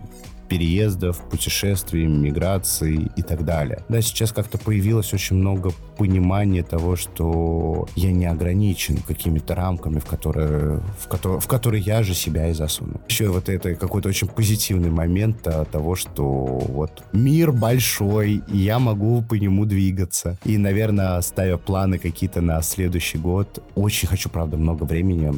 переездов, 0.47 1.21
путешествий, 1.29 2.05
миграций 2.05 3.11
и 3.15 3.21
так 3.21 3.45
далее. 3.45 3.83
Да, 3.89 4.01
сейчас 4.01 4.31
как-то 4.31 4.57
появилось 4.57 5.13
очень 5.13 5.35
много 5.35 5.71
понимания 5.97 6.63
того, 6.63 6.95
что 6.95 7.87
я 7.95 8.11
не 8.11 8.25
ограничен 8.25 8.97
какими-то 8.97 9.55
рамками, 9.55 9.99
в 9.99 10.05
которые, 10.05 10.81
в 10.99 11.07
которые, 11.07 11.39
в 11.39 11.47
которые 11.47 11.81
я 11.81 12.03
же 12.03 12.13
себя 12.13 12.49
и 12.49 12.53
засунул. 12.53 13.01
Еще 13.07 13.29
вот 13.29 13.49
это 13.49 13.75
какой-то 13.75 14.09
очень 14.09 14.27
позитивный 14.27 14.89
момент 14.89 15.47
того, 15.71 15.95
что 15.95 16.23
вот 16.23 17.03
мир 17.13 17.51
большой, 17.51 18.41
и 18.47 18.57
я 18.57 18.79
могу 18.79 19.21
по 19.21 19.35
нему 19.35 19.65
двигаться. 19.65 20.37
И, 20.43 20.57
наверное, 20.57 21.21
ставя 21.21 21.57
планы 21.57 21.97
какие-то 21.97 22.41
на 22.41 22.61
следующий 22.61 23.17
год, 23.17 23.63
очень 23.75 24.07
хочу, 24.07 24.29
правда, 24.29 24.57
много 24.57 24.83
времени 24.83 25.33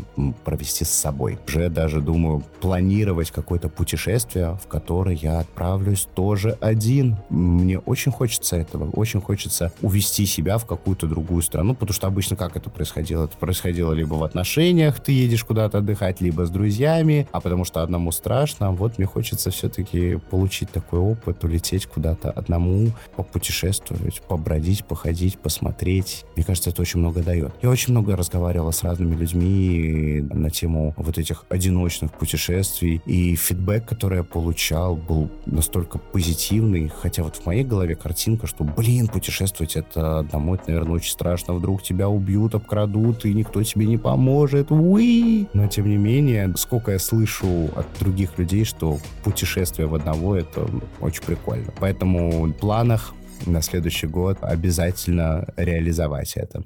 провести 0.46 0.86
с 0.86 0.90
собой. 0.90 1.40
Уже 1.48 1.70
даже 1.70 2.02
думаю 2.02 2.44
планировать 2.62 3.32
какое-то 3.32 3.70
путешествие, 3.70 4.58
в 4.64 4.68
которое 5.00 5.16
я 5.16 5.40
отправлюсь 5.40 6.08
тоже 6.14 6.58
один. 6.60 7.16
Мне 7.30 7.80
очень 7.80 8.12
хочется 8.12 8.58
этого, 8.58 8.90
очень 8.90 9.22
хочется 9.22 9.72
увести 9.82 10.26
себя 10.26 10.58
в 10.58 10.66
какую-то 10.66 11.08
другую 11.08 11.42
страну, 11.42 11.74
потому 11.74 11.94
что 11.94 12.08
обычно 12.08 12.36
как 12.36 12.58
это 12.58 12.70
происходило? 12.70 13.24
Это 13.24 13.38
происходило 13.38 13.94
либо 13.94 14.16
в 14.16 14.24
отношениях, 14.26 15.00
ты 15.00 15.14
едешь 15.14 15.46
куда-то 15.46 15.78
отдыхать, 15.78 16.20
либо 16.20 16.46
с 16.46 16.50
друзьями, 16.50 17.30
а 17.32 17.40
потому 17.40 17.64
что 17.64 17.82
одному 17.82 18.12
страшно. 18.12 18.72
Вот 18.72 18.98
мне 18.98 19.08
хочется 19.08 19.52
все-таки 19.52 20.18
получить 20.30 20.70
такой 20.70 21.00
опыт, 21.00 21.46
улететь 21.46 21.86
куда-то 21.86 22.32
одному, 22.32 22.90
попутешествовать, 23.16 24.22
побродить, 24.28 24.84
походить, 24.84 25.40
посмотреть. 25.40 26.26
Мне 26.36 26.44
кажется, 26.44 26.72
это 26.72 26.82
очень 26.82 27.00
много 27.00 27.22
дает. 27.22 27.54
Я 27.62 27.70
очень 27.70 27.94
много 27.94 28.18
разговаривала 28.18 28.72
с 28.72 28.84
разными 28.84 29.16
людьми 29.16 30.28
на 30.30 30.50
тему 30.50 30.94
вот 30.98 31.18
этих 31.18 31.46
одиночных 31.48 32.12
путешествий, 32.12 33.02
и 33.06 33.38
фидбэк, 33.38 33.86
который 33.86 34.18
я 34.18 34.24
получал, 34.26 34.89
был 34.96 35.30
настолько 35.46 35.98
позитивный, 35.98 36.88
хотя 36.90 37.24
вот 37.24 37.36
в 37.36 37.46
моей 37.46 37.64
голове 37.64 37.96
картинка, 37.96 38.48
что, 38.48 38.64
блин, 38.64 39.08
путешествовать 39.08 39.76
это 39.76 40.20
одному, 40.20 40.56
это, 40.56 40.66
наверное, 40.68 40.96
очень 40.96 41.12
страшно, 41.12 41.54
вдруг 41.54 41.84
тебя 41.84 42.10
убьют, 42.10 42.56
обкрадут, 42.56 43.26
и 43.26 43.34
никто 43.34 43.64
тебе 43.64 43.86
не 43.86 43.98
поможет, 43.98 44.72
уи! 44.72 45.48
Но, 45.54 45.68
тем 45.68 45.88
не 45.90 45.98
менее, 45.98 46.54
сколько 46.58 46.92
я 46.92 47.00
слышу 47.00 47.70
от 47.76 47.86
других 48.00 48.38
людей, 48.38 48.66
что 48.66 48.98
путешествие 49.24 49.88
в 49.88 49.96
одного— 49.96 50.36
это 50.38 50.68
очень 51.02 51.24
прикольно. 51.24 51.74
Поэтому 51.80 52.46
в 52.46 52.54
планах 52.54 53.14
на 53.46 53.62
следующий 53.62 54.08
год 54.08 54.38
обязательно 54.42 55.48
реализовать 55.58 56.34
это. 56.36 56.64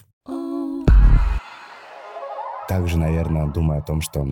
Также, 2.67 2.97
наверное, 2.97 3.47
думаю 3.47 3.79
о 3.79 3.83
том, 3.83 4.01
что 4.01 4.25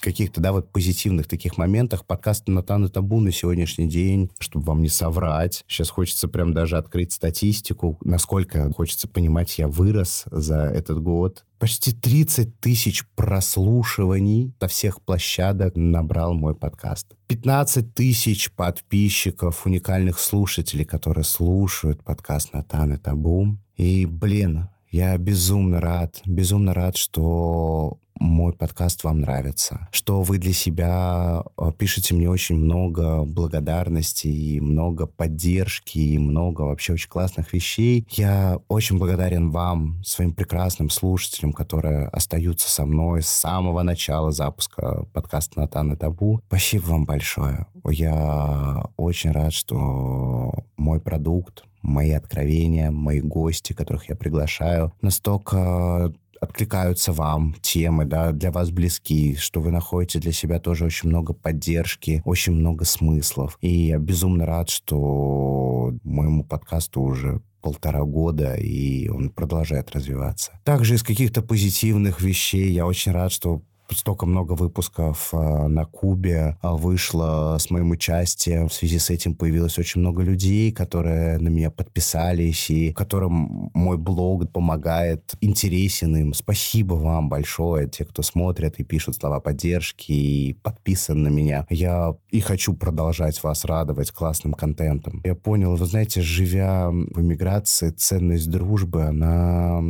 каких-то, 0.00 0.40
да, 0.40 0.52
вот 0.52 0.70
позитивных 0.72 1.26
таких 1.26 1.58
моментах 1.58 2.04
подкаст 2.04 2.48
«Натан 2.48 2.86
и 2.86 2.88
Табу» 2.88 3.20
на 3.20 3.32
сегодняшний 3.32 3.88
день, 3.88 4.30
чтобы 4.38 4.66
вам 4.66 4.82
не 4.82 4.88
соврать. 4.88 5.64
Сейчас 5.66 5.90
хочется 5.90 6.28
прям 6.28 6.52
даже 6.54 6.76
открыть 6.76 7.12
статистику, 7.12 7.98
насколько, 8.02 8.72
хочется 8.72 9.08
понимать, 9.08 9.58
я 9.58 9.68
вырос 9.68 10.24
за 10.30 10.60
этот 10.60 11.02
год. 11.02 11.44
Почти 11.58 11.92
30 11.92 12.60
тысяч 12.60 13.04
прослушиваний 13.14 14.52
со 14.60 14.68
всех 14.68 15.00
площадок 15.00 15.74
набрал 15.74 16.34
мой 16.34 16.54
подкаст. 16.54 17.06
15 17.28 17.94
тысяч 17.94 18.52
подписчиков, 18.52 19.64
уникальных 19.64 20.18
слушателей, 20.18 20.84
которые 20.84 21.24
слушают 21.24 22.04
подкаст 22.04 22.52
«Натан 22.52 22.94
и 22.94 22.96
Табу». 22.98 23.56
И, 23.76 24.06
блин, 24.06 24.68
я 24.90 25.16
безумно 25.18 25.80
рад, 25.80 26.20
безумно 26.24 26.72
рад, 26.72 26.96
что 26.96 27.98
мой 28.18 28.52
подкаст 28.52 29.04
вам 29.04 29.20
нравится, 29.20 29.88
что 29.92 30.22
вы 30.22 30.38
для 30.38 30.52
себя 30.52 31.42
э, 31.58 31.72
пишете 31.76 32.14
мне 32.14 32.28
очень 32.30 32.56
много 32.56 33.24
благодарности 33.24 34.26
и 34.26 34.60
много 34.60 35.06
поддержки 35.06 35.98
и 35.98 36.18
много 36.18 36.62
вообще 36.62 36.94
очень 36.94 37.08
классных 37.08 37.52
вещей. 37.52 38.06
Я 38.10 38.58
очень 38.68 38.98
благодарен 38.98 39.50
вам, 39.50 40.02
своим 40.04 40.32
прекрасным 40.32 40.90
слушателям, 40.90 41.52
которые 41.52 42.06
остаются 42.08 42.70
со 42.70 42.86
мной 42.86 43.22
с 43.22 43.28
самого 43.28 43.82
начала 43.82 44.32
запуска 44.32 45.06
подкаста 45.12 45.60
«Натан 45.60 45.96
Табу». 45.96 46.40
Спасибо 46.48 46.84
вам 46.86 47.04
большое. 47.04 47.66
Я 47.88 48.84
очень 48.96 49.30
рад, 49.30 49.52
что 49.52 50.52
мой 50.76 51.00
продукт, 51.00 51.64
мои 51.82 52.10
откровения, 52.10 52.90
мои 52.90 53.20
гости, 53.20 53.72
которых 53.72 54.08
я 54.08 54.16
приглашаю, 54.16 54.92
настолько 55.00 56.12
откликаются 56.40 57.12
вам 57.12 57.54
темы, 57.60 58.04
да, 58.04 58.32
для 58.32 58.50
вас 58.50 58.70
близки, 58.70 59.36
что 59.36 59.60
вы 59.60 59.70
находите 59.70 60.18
для 60.18 60.32
себя 60.32 60.58
тоже 60.58 60.84
очень 60.84 61.08
много 61.08 61.32
поддержки, 61.32 62.22
очень 62.24 62.52
много 62.52 62.84
смыслов. 62.84 63.58
И 63.60 63.88
я 63.88 63.98
безумно 63.98 64.46
рад, 64.46 64.70
что 64.70 65.92
моему 66.04 66.44
подкасту 66.44 67.00
уже 67.00 67.40
полтора 67.60 68.04
года, 68.04 68.54
и 68.54 69.08
он 69.08 69.30
продолжает 69.30 69.90
развиваться. 69.90 70.52
Также 70.62 70.94
из 70.94 71.02
каких-то 71.02 71.42
позитивных 71.42 72.20
вещей 72.20 72.70
я 72.70 72.86
очень 72.86 73.12
рад, 73.12 73.32
что 73.32 73.62
столько 73.90 74.26
много 74.26 74.52
выпусков 74.52 75.30
э, 75.32 75.66
на 75.68 75.84
Кубе 75.84 76.56
э, 76.62 76.68
вышло 76.70 77.56
с 77.58 77.70
моим 77.70 77.90
участием. 77.90 78.68
В 78.68 78.74
связи 78.74 78.98
с 78.98 79.10
этим 79.10 79.34
появилось 79.34 79.78
очень 79.78 80.00
много 80.00 80.22
людей, 80.22 80.72
которые 80.72 81.38
на 81.38 81.48
меня 81.48 81.70
подписались, 81.70 82.70
и 82.70 82.92
которым 82.92 83.70
мой 83.74 83.96
блог 83.96 84.50
помогает, 84.52 85.34
интересен 85.40 86.16
им. 86.16 86.34
Спасибо 86.34 86.94
вам 86.94 87.28
большое, 87.28 87.88
те, 87.88 88.04
кто 88.04 88.22
смотрят 88.22 88.78
и 88.78 88.84
пишут 88.84 89.16
слова 89.16 89.40
поддержки, 89.40 90.12
и 90.12 90.52
подписан 90.62 91.22
на 91.22 91.28
меня. 91.28 91.66
Я 91.70 92.14
и 92.30 92.40
хочу 92.40 92.74
продолжать 92.74 93.42
вас 93.42 93.64
радовать 93.64 94.10
классным 94.10 94.54
контентом. 94.54 95.20
Я 95.24 95.34
понял, 95.34 95.76
вы 95.76 95.86
знаете, 95.86 96.20
живя 96.20 96.90
в 96.90 97.20
эмиграции, 97.20 97.90
ценность 97.90 98.50
дружбы, 98.50 99.04
она 99.04 99.82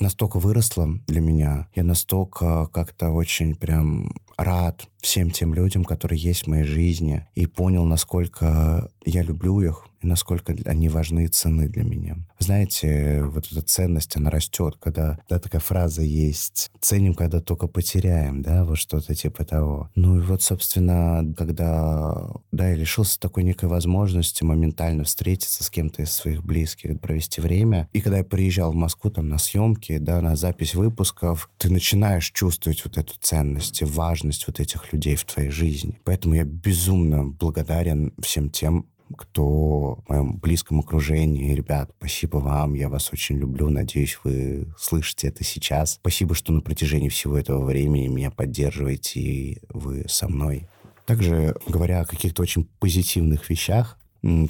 настолько 0.00 0.38
выросла 0.38 0.88
для 1.06 1.20
меня. 1.20 1.68
Я 1.74 1.84
настолько 1.84 2.66
как-то 2.72 3.10
очень 3.10 3.43
очень 3.44 3.54
прям 3.54 4.10
рад 4.36 4.88
всем 5.00 5.30
тем 5.30 5.54
людям, 5.54 5.84
которые 5.84 6.18
есть 6.18 6.44
в 6.44 6.46
моей 6.48 6.64
жизни, 6.64 7.26
и 7.34 7.46
понял, 7.46 7.84
насколько 7.84 8.88
я 9.04 9.22
люблю 9.22 9.60
их, 9.60 9.86
и 10.04 10.06
насколько 10.06 10.54
они 10.66 10.88
важны 10.88 11.24
и 11.24 11.28
ценны 11.28 11.68
для 11.68 11.82
меня. 11.82 12.16
Знаете, 12.38 13.24
вот 13.24 13.50
эта 13.50 13.62
ценность, 13.62 14.16
она 14.16 14.30
растет, 14.30 14.76
когда, 14.78 15.18
да, 15.28 15.38
такая 15.38 15.60
фраза 15.60 16.02
есть, 16.02 16.70
ценим, 16.80 17.14
когда 17.14 17.40
только 17.40 17.66
потеряем, 17.66 18.42
да, 18.42 18.64
вот 18.64 18.78
что-то 18.78 19.14
типа 19.14 19.44
того. 19.44 19.90
Ну 19.94 20.18
и 20.18 20.20
вот, 20.20 20.42
собственно, 20.42 21.24
когда, 21.36 22.28
да, 22.52 22.68
я 22.68 22.76
лишился 22.76 23.18
такой 23.18 23.44
некой 23.44 23.68
возможности 23.68 24.44
моментально 24.44 25.04
встретиться 25.04 25.64
с 25.64 25.70
кем-то 25.70 26.02
из 26.02 26.12
своих 26.12 26.44
близких, 26.44 27.00
провести 27.00 27.40
время, 27.40 27.88
и 27.92 28.00
когда 28.00 28.18
я 28.18 28.24
приезжал 28.24 28.72
в 28.72 28.76
Москву 28.76 29.10
там 29.10 29.28
на 29.28 29.38
съемки, 29.38 29.98
да, 29.98 30.20
на 30.20 30.36
запись 30.36 30.74
выпусков, 30.74 31.48
ты 31.56 31.70
начинаешь 31.70 32.30
чувствовать 32.30 32.84
вот 32.84 32.98
эту 32.98 33.14
ценность 33.20 33.80
и 33.80 33.84
важность 33.84 34.46
вот 34.46 34.60
этих 34.60 34.92
людей 34.92 35.16
в 35.16 35.24
твоей 35.24 35.50
жизни. 35.50 35.98
Поэтому 36.04 36.34
я 36.34 36.44
безумно 36.44 37.24
благодарен 37.24 38.12
всем 38.20 38.50
тем, 38.50 38.86
кто 39.14 39.96
в 40.04 40.08
моем 40.08 40.38
близком 40.38 40.80
окружении. 40.80 41.54
Ребят, 41.54 41.90
спасибо 41.98 42.38
вам, 42.38 42.74
я 42.74 42.88
вас 42.88 43.12
очень 43.12 43.36
люблю, 43.36 43.70
надеюсь, 43.70 44.18
вы 44.24 44.66
слышите 44.78 45.28
это 45.28 45.44
сейчас. 45.44 45.94
Спасибо, 45.94 46.34
что 46.34 46.52
на 46.52 46.60
протяжении 46.60 47.08
всего 47.08 47.38
этого 47.38 47.64
времени 47.64 48.08
меня 48.08 48.30
поддерживаете, 48.30 49.20
и 49.20 49.58
вы 49.68 50.04
со 50.08 50.28
мной. 50.28 50.68
Также, 51.06 51.54
говоря 51.66 52.00
о 52.00 52.06
каких-то 52.06 52.42
очень 52.42 52.64
позитивных 52.78 53.48
вещах, 53.50 53.98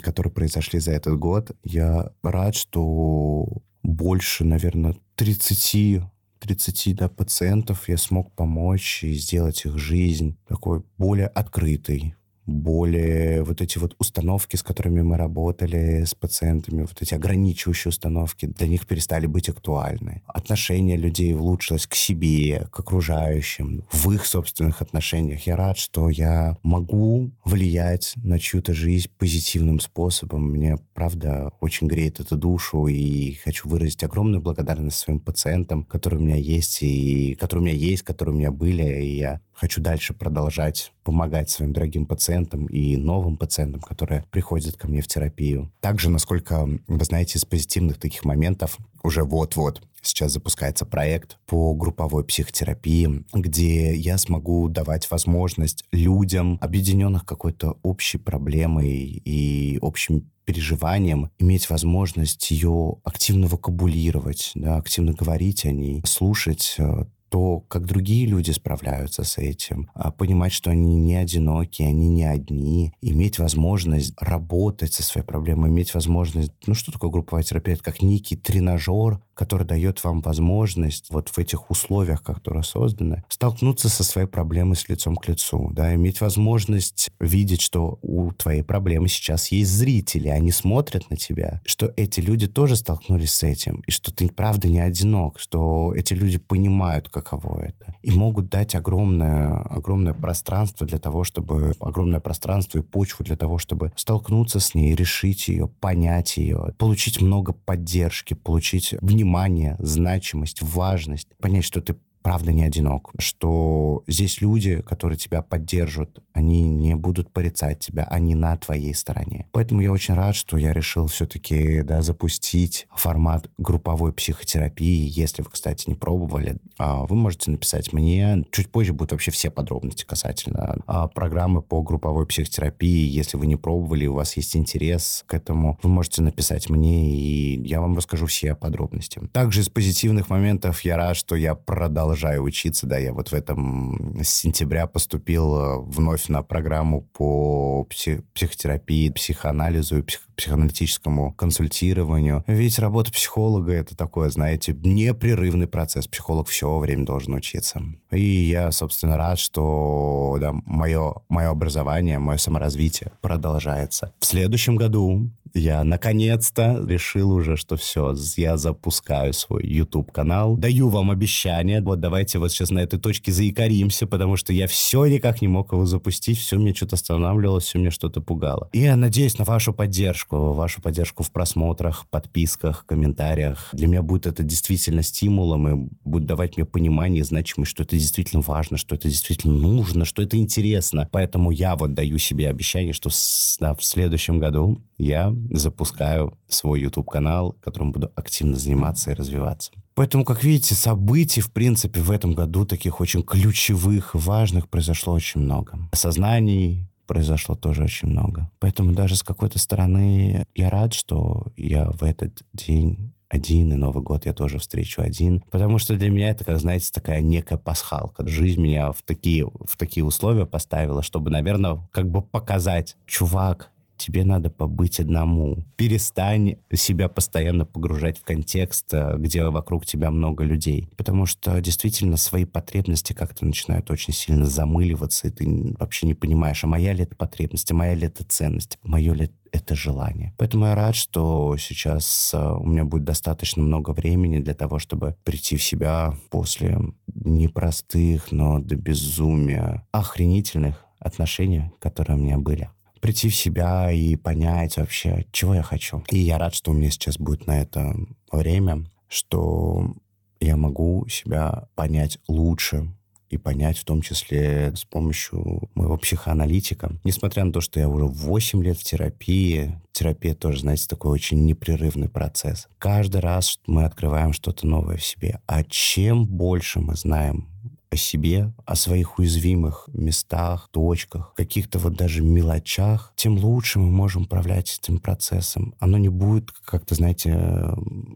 которые 0.02 0.32
произошли 0.32 0.78
за 0.78 0.92
этот 0.92 1.18
год, 1.18 1.50
я 1.64 2.12
рад, 2.22 2.54
что 2.54 3.48
больше, 3.82 4.44
наверное, 4.44 4.96
30 5.16 6.02
30 6.40 6.96
да, 6.96 7.08
пациентов 7.08 7.88
я 7.88 7.96
смог 7.96 8.32
помочь 8.32 9.02
и 9.02 9.14
сделать 9.14 9.64
их 9.64 9.78
жизнь 9.78 10.36
такой 10.46 10.82
более 10.98 11.26
открытой, 11.26 12.14
более 12.46 13.42
вот 13.42 13.60
эти 13.60 13.78
вот 13.78 13.94
установки, 13.98 14.56
с 14.56 14.62
которыми 14.62 15.02
мы 15.02 15.16
работали 15.16 16.04
с 16.04 16.14
пациентами, 16.14 16.82
вот 16.82 17.00
эти 17.00 17.14
ограничивающие 17.14 17.90
установки, 17.90 18.46
для 18.46 18.66
них 18.66 18.86
перестали 18.86 19.26
быть 19.26 19.48
актуальны. 19.48 20.22
Отношение 20.26 20.96
людей 20.96 21.34
улучшилось 21.34 21.86
к 21.86 21.94
себе, 21.94 22.68
к 22.70 22.80
окружающим, 22.80 23.84
в 23.90 24.10
их 24.12 24.26
собственных 24.26 24.82
отношениях. 24.82 25.46
Я 25.46 25.56
рад, 25.56 25.78
что 25.78 26.08
я 26.10 26.56
могу 26.62 27.30
влиять 27.44 28.12
на 28.16 28.38
чью-то 28.38 28.74
жизнь 28.74 29.08
позитивным 29.18 29.80
способом. 29.80 30.50
Мне, 30.50 30.78
правда, 30.94 31.52
очень 31.60 31.86
греет 31.86 32.20
эту 32.20 32.36
душу, 32.36 32.86
и 32.86 33.34
хочу 33.44 33.68
выразить 33.68 34.04
огромную 34.04 34.42
благодарность 34.42 34.98
своим 34.98 35.20
пациентам, 35.20 35.84
которые 35.84 36.20
у 36.20 36.24
меня 36.24 36.36
есть, 36.36 36.82
и 36.82 37.34
которые 37.34 37.62
у 37.62 37.66
меня 37.66 37.76
есть, 37.76 38.02
которые 38.02 38.34
у 38.34 38.38
меня 38.38 38.50
были, 38.50 39.02
и 39.02 39.16
я 39.16 39.40
хочу 39.54 39.80
дальше 39.80 40.14
продолжать 40.14 40.92
помогать 41.02 41.50
своим 41.50 41.72
дорогим 41.72 42.06
пациентам 42.06 42.66
и 42.66 42.96
новым 42.96 43.36
пациентам, 43.36 43.80
которые 43.80 44.24
приходят 44.30 44.76
ко 44.76 44.88
мне 44.88 45.00
в 45.00 45.06
терапию. 45.06 45.72
Также, 45.80 46.10
насколько 46.10 46.68
вы 46.86 47.04
знаете, 47.04 47.38
из 47.38 47.44
позитивных 47.44 47.98
таких 47.98 48.24
моментов 48.24 48.78
уже 49.02 49.22
вот-вот 49.22 49.82
сейчас 50.02 50.32
запускается 50.32 50.84
проект 50.84 51.38
по 51.46 51.74
групповой 51.74 52.24
психотерапии, 52.24 53.24
где 53.32 53.94
я 53.94 54.18
смогу 54.18 54.68
давать 54.68 55.10
возможность 55.10 55.84
людям, 55.92 56.58
объединенных 56.60 57.24
какой-то 57.24 57.78
общей 57.82 58.18
проблемой 58.18 59.22
и 59.24 59.78
общим 59.80 60.30
переживанием, 60.44 61.30
иметь 61.38 61.70
возможность 61.70 62.50
ее 62.50 62.96
активно 63.02 63.46
вокабулировать, 63.46 64.52
да, 64.54 64.76
активно 64.76 65.12
говорить 65.12 65.64
о 65.64 65.72
ней, 65.72 66.02
слушать 66.06 66.74
э, 66.78 67.06
то, 67.34 67.64
как 67.66 67.84
другие 67.84 68.26
люди 68.26 68.52
справляются 68.52 69.24
с 69.24 69.38
этим, 69.38 69.90
а 69.92 70.12
понимать, 70.12 70.52
что 70.52 70.70
они 70.70 70.94
не 70.94 71.16
одиноки, 71.16 71.82
они 71.82 72.08
не 72.08 72.22
одни, 72.22 72.92
иметь 73.00 73.40
возможность 73.40 74.14
работать 74.20 74.92
со 74.92 75.02
своей 75.02 75.26
проблемой, 75.26 75.68
иметь 75.68 75.94
возможность, 75.94 76.52
ну 76.68 76.74
что 76.74 76.92
такое 76.92 77.10
групповая 77.10 77.42
терапия? 77.42 77.74
Это 77.74 77.82
как 77.82 78.02
некий 78.02 78.36
тренажер, 78.36 79.20
который 79.34 79.66
дает 79.66 80.04
вам 80.04 80.20
возможность 80.20 81.10
вот 81.10 81.28
в 81.28 81.38
этих 81.38 81.72
условиях, 81.72 82.22
которые 82.22 82.62
созданы, 82.62 83.24
столкнуться 83.28 83.88
со 83.88 84.04
своей 84.04 84.28
проблемой 84.28 84.76
с 84.76 84.88
лицом 84.88 85.16
к 85.16 85.26
лицу, 85.26 85.70
да, 85.72 85.92
иметь 85.94 86.20
возможность 86.20 87.10
видеть, 87.18 87.60
что 87.60 87.98
у 88.02 88.30
твоей 88.30 88.62
проблемы 88.62 89.08
сейчас 89.08 89.48
есть 89.48 89.72
зрители, 89.72 90.28
они 90.28 90.52
смотрят 90.52 91.10
на 91.10 91.16
тебя, 91.16 91.60
что 91.66 91.92
эти 91.96 92.20
люди 92.20 92.46
тоже 92.46 92.76
столкнулись 92.76 93.34
с 93.34 93.42
этим, 93.42 93.82
и 93.88 93.90
что 93.90 94.14
ты 94.14 94.28
правда 94.28 94.68
не 94.68 94.78
одинок, 94.78 95.40
что 95.40 95.92
эти 95.96 96.14
люди 96.14 96.38
понимают, 96.38 97.08
каково 97.24 97.62
это, 97.62 97.96
и 98.02 98.10
могут 98.10 98.48
дать 98.48 98.74
огромное, 98.74 99.56
огромное 99.62 100.14
пространство 100.14 100.86
для 100.86 100.98
того, 100.98 101.24
чтобы, 101.24 101.72
огромное 101.80 102.20
пространство 102.20 102.78
и 102.78 102.82
почву 102.82 103.24
для 103.24 103.36
того, 103.36 103.58
чтобы 103.58 103.92
столкнуться 103.96 104.60
с 104.60 104.74
ней, 104.74 104.94
решить 104.94 105.48
ее, 105.48 105.68
понять 105.68 106.36
ее, 106.36 106.74
получить 106.78 107.20
много 107.20 107.52
поддержки, 107.52 108.34
получить 108.34 108.94
внимание 109.00 109.76
значимость, 109.78 110.62
важность, 110.62 111.28
понять, 111.38 111.64
что 111.64 111.80
ты 111.80 111.96
правда 112.24 112.52
не 112.52 112.64
одинок, 112.64 113.12
что 113.18 114.02
здесь 114.06 114.40
люди, 114.40 114.80
которые 114.80 115.18
тебя 115.18 115.42
поддержат, 115.42 116.20
они 116.32 116.62
не 116.62 116.96
будут 116.96 117.30
порицать 117.30 117.80
тебя, 117.80 118.04
они 118.04 118.34
на 118.34 118.56
твоей 118.56 118.94
стороне. 118.94 119.46
Поэтому 119.52 119.82
я 119.82 119.92
очень 119.92 120.14
рад, 120.14 120.34
что 120.34 120.56
я 120.56 120.72
решил 120.72 121.06
все-таки 121.06 121.82
да, 121.82 122.00
запустить 122.00 122.86
формат 122.96 123.50
групповой 123.58 124.14
психотерапии. 124.14 125.06
Если 125.06 125.42
вы, 125.42 125.50
кстати, 125.50 125.86
не 125.86 125.94
пробовали, 125.94 126.56
а, 126.78 127.04
вы 127.04 127.14
можете 127.14 127.50
написать 127.50 127.92
мне. 127.92 128.42
Чуть 128.50 128.70
позже 128.70 128.94
будут 128.94 129.12
вообще 129.12 129.30
все 129.30 129.50
подробности 129.50 130.06
касательно 130.06 130.78
а, 130.86 131.08
программы 131.08 131.60
по 131.60 131.82
групповой 131.82 132.26
психотерапии. 132.26 133.06
Если 133.06 133.36
вы 133.36 133.46
не 133.46 133.56
пробовали, 133.56 134.06
у 134.06 134.14
вас 134.14 134.34
есть 134.38 134.56
интерес 134.56 135.24
к 135.26 135.34
этому, 135.34 135.78
вы 135.82 135.90
можете 135.90 136.22
написать 136.22 136.70
мне, 136.70 137.14
и 137.14 137.68
я 137.68 137.82
вам 137.82 137.98
расскажу 137.98 138.24
все 138.24 138.54
подробности. 138.54 139.20
Также 139.32 139.60
из 139.60 139.68
позитивных 139.68 140.30
моментов 140.30 140.80
я 140.86 140.96
рад, 140.96 141.18
что 141.18 141.36
я 141.36 141.54
продолжаю 141.54 142.13
продолжаю 142.14 142.42
учиться, 142.44 142.86
да, 142.86 142.96
я 142.96 143.12
вот 143.12 143.30
в 143.30 143.34
этом 143.34 144.22
с 144.22 144.28
сентября 144.28 144.86
поступил 144.86 145.56
э, 145.56 145.78
вновь 145.80 146.28
на 146.28 146.42
программу 146.42 147.02
по 147.02 147.84
псих 147.90 148.24
психотерапии, 148.34 149.10
психоанализу 149.10 149.98
и 149.98 150.02
псих 150.02 150.20
психоаналитическому 150.36 151.32
консультированию. 151.32 152.44
Ведь 152.46 152.78
работа 152.78 153.12
психолога— 153.12 153.72
это 153.74 153.96
такое, 153.96 154.30
знаете, 154.30 154.72
непрерывный 154.72 155.66
процесс. 155.66 156.08
Психолог 156.08 156.48
все 156.48 156.78
время 156.78 157.04
должен 157.04 157.34
учиться. 157.34 157.80
И 158.10 158.20
я, 158.20 158.72
собственно, 158.72 159.16
рад, 159.16 159.38
что 159.38 160.36
да, 160.40 160.52
мое, 160.64 161.14
мое 161.28 161.50
образование, 161.50 162.18
мое 162.18 162.38
саморазвитие 162.38 163.12
продолжается. 163.20 164.12
В 164.18 164.26
следующем 164.26 164.76
году 164.76 165.30
я 165.54 165.84
наконец-то 165.84 166.84
решил 166.86 167.30
уже, 167.30 167.56
что 167.56 167.76
все, 167.76 168.14
я 168.36 168.56
запускаю 168.56 169.32
свой 169.32 169.64
YouTube-канал. 169.64 170.56
Даю 170.56 170.88
вам 170.88 171.12
обещание. 171.12 171.80
Вот 171.80 172.00
давайте 172.00 172.40
вот 172.40 172.50
сейчас 172.50 172.70
на 172.70 172.80
этой 172.80 172.98
точке 172.98 173.30
заикаримся, 173.30 174.08
потому 174.08 174.36
что 174.36 174.52
я 174.52 174.66
все 174.66 175.06
никак 175.06 175.42
не 175.42 175.48
мог 175.48 175.72
его 175.72 175.86
запустить. 175.86 176.38
Все 176.38 176.56
мне 176.58 176.74
что-то 176.74 176.96
останавливалось, 176.96 177.64
все 177.64 177.78
мне 177.78 177.90
что-то 177.90 178.20
пугало. 178.20 178.68
И 178.72 178.80
я 178.80 178.96
надеюсь 178.96 179.38
на 179.38 179.44
вашу 179.44 179.72
поддержку. 179.72 180.52
Вашу 180.52 180.82
поддержку 180.82 181.22
в 181.22 181.30
просмотрах, 181.30 182.06
подписках, 182.10 182.84
комментариях. 182.84 183.68
Для 183.72 183.86
меня 183.86 184.02
будет 184.02 184.26
это 184.26 184.42
действительно 184.42 185.02
стимулом 185.02 185.68
и 185.68 185.88
будет 186.04 186.26
давать 186.26 186.56
мне 186.56 186.66
понимание 186.66 187.20
и 187.20 187.24
значимость, 187.24 187.70
что 187.70 187.84
это 187.84 187.96
действительно 187.96 188.42
важно, 188.42 188.76
что 188.76 188.96
это 188.96 189.08
действительно 189.08 189.54
нужно, 189.54 190.04
что 190.04 190.20
это 190.20 190.36
интересно. 190.36 191.08
Поэтому 191.12 191.52
я 191.52 191.76
вот 191.76 191.94
даю 191.94 192.18
себе 192.18 192.48
обещание, 192.48 192.92
что 192.92 193.10
в 193.10 193.84
следующем 193.84 194.40
году 194.40 194.82
я 194.98 195.34
запускаю 195.50 196.38
свой 196.48 196.80
YouTube-канал, 196.80 197.56
которым 197.60 197.92
буду 197.92 198.10
активно 198.14 198.56
заниматься 198.56 199.10
и 199.10 199.14
развиваться. 199.14 199.72
Поэтому, 199.94 200.24
как 200.24 200.42
видите, 200.42 200.74
событий, 200.74 201.40
в 201.40 201.52
принципе, 201.52 202.00
в 202.00 202.10
этом 202.10 202.34
году 202.34 202.64
таких 202.64 203.00
очень 203.00 203.22
ключевых, 203.22 204.14
важных 204.14 204.68
произошло 204.68 205.12
очень 205.12 205.40
много. 205.40 205.78
Осознаний 205.92 206.88
произошло 207.06 207.54
тоже 207.54 207.84
очень 207.84 208.08
много. 208.08 208.50
Поэтому 208.58 208.92
даже 208.92 209.16
с 209.16 209.22
какой-то 209.22 209.58
стороны 209.58 210.46
я 210.54 210.70
рад, 210.70 210.94
что 210.94 211.52
я 211.56 211.90
в 211.90 212.02
этот 212.02 212.42
день 212.52 213.12
один, 213.28 213.72
и 213.72 213.76
Новый 213.76 214.02
год 214.02 214.26
я 214.26 214.32
тоже 214.32 214.58
встречу 214.58 215.02
один. 215.02 215.42
Потому 215.50 215.78
что 215.78 215.96
для 215.96 216.10
меня 216.10 216.30
это, 216.30 216.44
как 216.44 216.58
знаете, 216.58 216.90
такая 216.92 217.20
некая 217.20 217.58
пасхалка. 217.58 218.26
Жизнь 218.26 218.60
меня 218.60 218.92
в 218.92 219.02
такие, 219.02 219.46
в 219.46 219.76
такие 219.76 220.04
условия 220.04 220.46
поставила, 220.46 221.02
чтобы, 221.02 221.30
наверное, 221.30 221.86
как 221.92 222.08
бы 222.08 222.22
показать, 222.22 222.96
чувак, 223.06 223.70
тебе 224.04 224.24
надо 224.24 224.50
побыть 224.50 225.00
одному. 225.00 225.64
Перестань 225.76 226.56
себя 226.74 227.08
постоянно 227.08 227.64
погружать 227.64 228.18
в 228.18 228.22
контекст, 228.22 228.92
э, 228.92 229.16
где 229.16 229.44
вокруг 229.44 229.86
тебя 229.86 230.10
много 230.10 230.44
людей. 230.44 230.90
Потому 230.96 231.24
что 231.24 231.58
действительно 231.62 232.18
свои 232.18 232.44
потребности 232.44 233.14
как-то 233.14 233.46
начинают 233.46 233.90
очень 233.90 234.12
сильно 234.12 234.44
замыливаться, 234.44 235.28
и 235.28 235.30
ты 235.30 235.74
вообще 235.78 236.06
не 236.06 236.14
понимаешь, 236.14 236.62
а 236.64 236.66
моя 236.66 236.92
ли 236.92 237.04
это 237.04 237.16
потребность, 237.16 237.70
а 237.70 237.74
моя 237.74 237.94
ли 237.94 238.06
это 238.06 238.24
ценность, 238.24 238.78
мое 238.82 239.14
ли 239.14 239.30
это 239.52 239.74
желание. 239.74 240.34
Поэтому 240.36 240.66
я 240.66 240.74
рад, 240.74 240.94
что 240.96 241.56
сейчас 241.56 242.32
э, 242.34 242.38
у 242.38 242.66
меня 242.66 242.84
будет 242.84 243.04
достаточно 243.04 243.62
много 243.62 243.90
времени 243.92 244.40
для 244.40 244.54
того, 244.54 244.78
чтобы 244.78 245.16
прийти 245.24 245.56
в 245.56 245.62
себя 245.62 246.14
после 246.28 246.78
непростых, 247.06 248.32
но 248.32 248.58
до 248.58 248.76
безумия 248.76 249.86
охренительных 249.92 250.84
отношений, 250.98 251.70
которые 251.80 252.18
у 252.18 252.20
меня 252.20 252.36
были 252.36 252.68
прийти 253.04 253.28
в 253.28 253.36
себя 253.36 253.92
и 253.92 254.16
понять 254.16 254.78
вообще, 254.78 255.26
чего 255.30 255.54
я 255.54 255.62
хочу. 255.62 256.02
И 256.10 256.16
я 256.16 256.38
рад, 256.38 256.54
что 256.54 256.70
у 256.70 256.74
меня 256.74 256.90
сейчас 256.90 257.18
будет 257.18 257.46
на 257.46 257.60
это 257.60 257.94
время, 258.32 258.86
что 259.08 259.94
я 260.40 260.56
могу 260.56 261.06
себя 261.08 261.68
понять 261.74 262.16
лучше, 262.28 262.88
и 263.28 263.36
понять, 263.36 263.76
в 263.76 263.84
том 263.84 264.00
числе 264.00 264.72
с 264.74 264.84
помощью 264.84 265.68
моего 265.74 265.98
психоаналитика. 265.98 266.92
Несмотря 267.04 267.44
на 267.44 267.52
то, 267.52 267.60
что 267.60 267.78
я 267.78 267.88
уже 267.88 268.06
8 268.06 268.62
лет 268.62 268.78
в 268.78 268.84
терапии, 268.84 269.78
терапия 269.92 270.34
тоже, 270.34 270.60
знаете, 270.60 270.86
такой 270.88 271.12
очень 271.12 271.44
непрерывный 271.44 272.08
процесс. 272.08 272.68
Каждый 272.78 273.20
раз 273.20 273.58
мы 273.66 273.84
открываем 273.84 274.32
что-то 274.32 274.66
новое 274.66 274.96
в 274.96 275.04
себе. 275.04 275.40
А 275.46 275.62
чем 275.64 276.26
больше 276.26 276.80
мы 276.80 276.94
знаем 276.94 277.48
о 277.94 277.96
себе, 277.96 278.52
о 278.66 278.76
своих 278.76 279.18
уязвимых 279.18 279.88
местах, 279.92 280.68
точках, 280.70 281.32
каких-то 281.34 281.78
вот 281.78 281.94
даже 281.94 282.22
мелочах, 282.22 283.12
тем 283.16 283.38
лучше 283.38 283.78
мы 283.78 283.90
можем 283.90 284.22
управлять 284.24 284.78
этим 284.80 284.98
процессом. 284.98 285.74
Оно 285.78 285.98
не 285.98 286.08
будет 286.08 286.50
как-то, 286.64 286.94
знаете, 286.94 287.34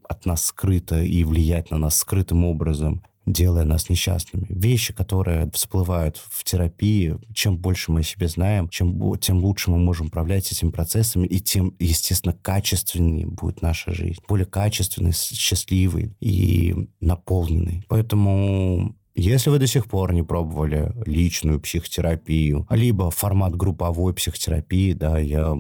от 0.09 0.27
нас 0.27 0.45
скрыто 0.45 1.01
и 1.01 1.25
влиять 1.25 1.71
на 1.71 1.79
нас 1.79 1.99
скрытым 1.99 2.45
образом 2.45 3.03
делая 3.33 3.65
нас 3.65 3.89
несчастными. 3.89 4.47
Вещи, 4.49 4.93
которые 4.93 5.51
всплывают 5.53 6.17
в 6.17 6.45
терапии, 6.45 7.19
чем 7.35 7.59
больше 7.59 7.93
мы 7.93 8.01
о 8.01 8.03
себе 8.03 8.29
знаем, 8.29 8.69
чем, 8.69 9.19
тем 9.19 9.39
лучше 9.45 9.71
мы 9.71 9.79
можем 9.79 10.07
управлять 10.07 10.51
этими 10.51 10.71
процессами, 10.71 11.27
и 11.27 11.41
тем, 11.41 11.75
естественно, 11.79 12.35
качественнее 12.35 13.27
будет 13.27 13.63
наша 13.63 13.93
жизнь. 13.93 14.21
Более 14.29 14.47
качественной, 14.47 15.13
счастливой 15.13 16.15
и 16.21 16.89
наполненной. 17.01 17.85
Поэтому 17.89 18.97
если 19.21 19.51
вы 19.51 19.59
до 19.59 19.67
сих 19.67 19.87
пор 19.87 20.13
не 20.13 20.23
пробовали 20.23 20.93
личную 21.05 21.61
психотерапию, 21.61 22.67
либо 22.71 23.11
формат 23.11 23.57
групповой 23.57 24.15
психотерапии, 24.15 24.93
да, 24.93 25.19
я 25.19 25.57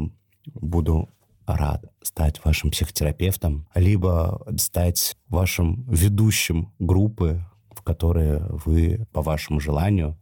буду 0.54 1.08
рад 1.46 1.84
стать 2.02 2.44
вашим 2.44 2.70
психотерапевтом, 2.70 3.66
либо 3.74 4.46
стать 4.58 5.16
вашим 5.28 5.84
ведущим 5.88 6.72
группы, 6.78 7.44
в 7.70 7.82
которой 7.82 8.40
вы, 8.64 9.06
по 9.12 9.22
вашему 9.22 9.60
желанию, 9.60 10.16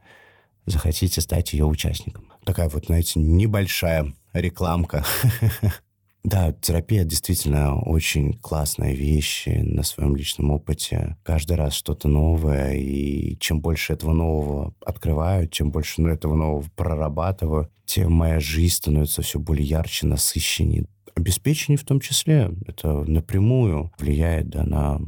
захотите 0.67 1.21
стать 1.21 1.53
ее 1.53 1.65
участником. 1.65 2.33
Такая 2.45 2.69
вот, 2.69 2.87
знаете, 2.87 3.21
небольшая 3.21 4.15
рекламка 4.33 5.05
Да, 6.27 6.51
терапия 6.51 7.05
действительно 7.05 7.81
очень 7.81 8.33
классная 8.33 8.93
вещь 8.95 9.45
на 9.47 9.85
своем 9.85 10.17
личном 10.17 10.51
опыте. 10.51 11.17
Каждый 11.23 11.57
раз 11.57 11.75
что-то 11.75 12.09
новое, 12.09 12.75
и 12.75 13.39
чем 13.39 13.61
больше 13.61 13.93
этого 13.93 14.13
нового 14.13 14.75
открываю, 14.85 15.47
чем 15.47 15.71
больше 15.71 16.01
ну, 16.01 16.09
этого 16.09 16.35
нового 16.35 16.65
прорабатываю, 16.75 17.71
тем 17.85 18.13
моя 18.13 18.41
жизнь 18.41 18.75
становится 18.75 19.23
все 19.23 19.39
более 19.39 19.69
ярче, 19.69 20.09
насыщеннее. 20.09 20.87
Обеспечение 21.15 21.79
в 21.79 21.85
том 21.85 22.01
числе, 22.01 22.51
это 22.67 23.05
напрямую 23.05 23.93
влияет 23.97 24.49
да, 24.49 24.65
на 24.65 25.01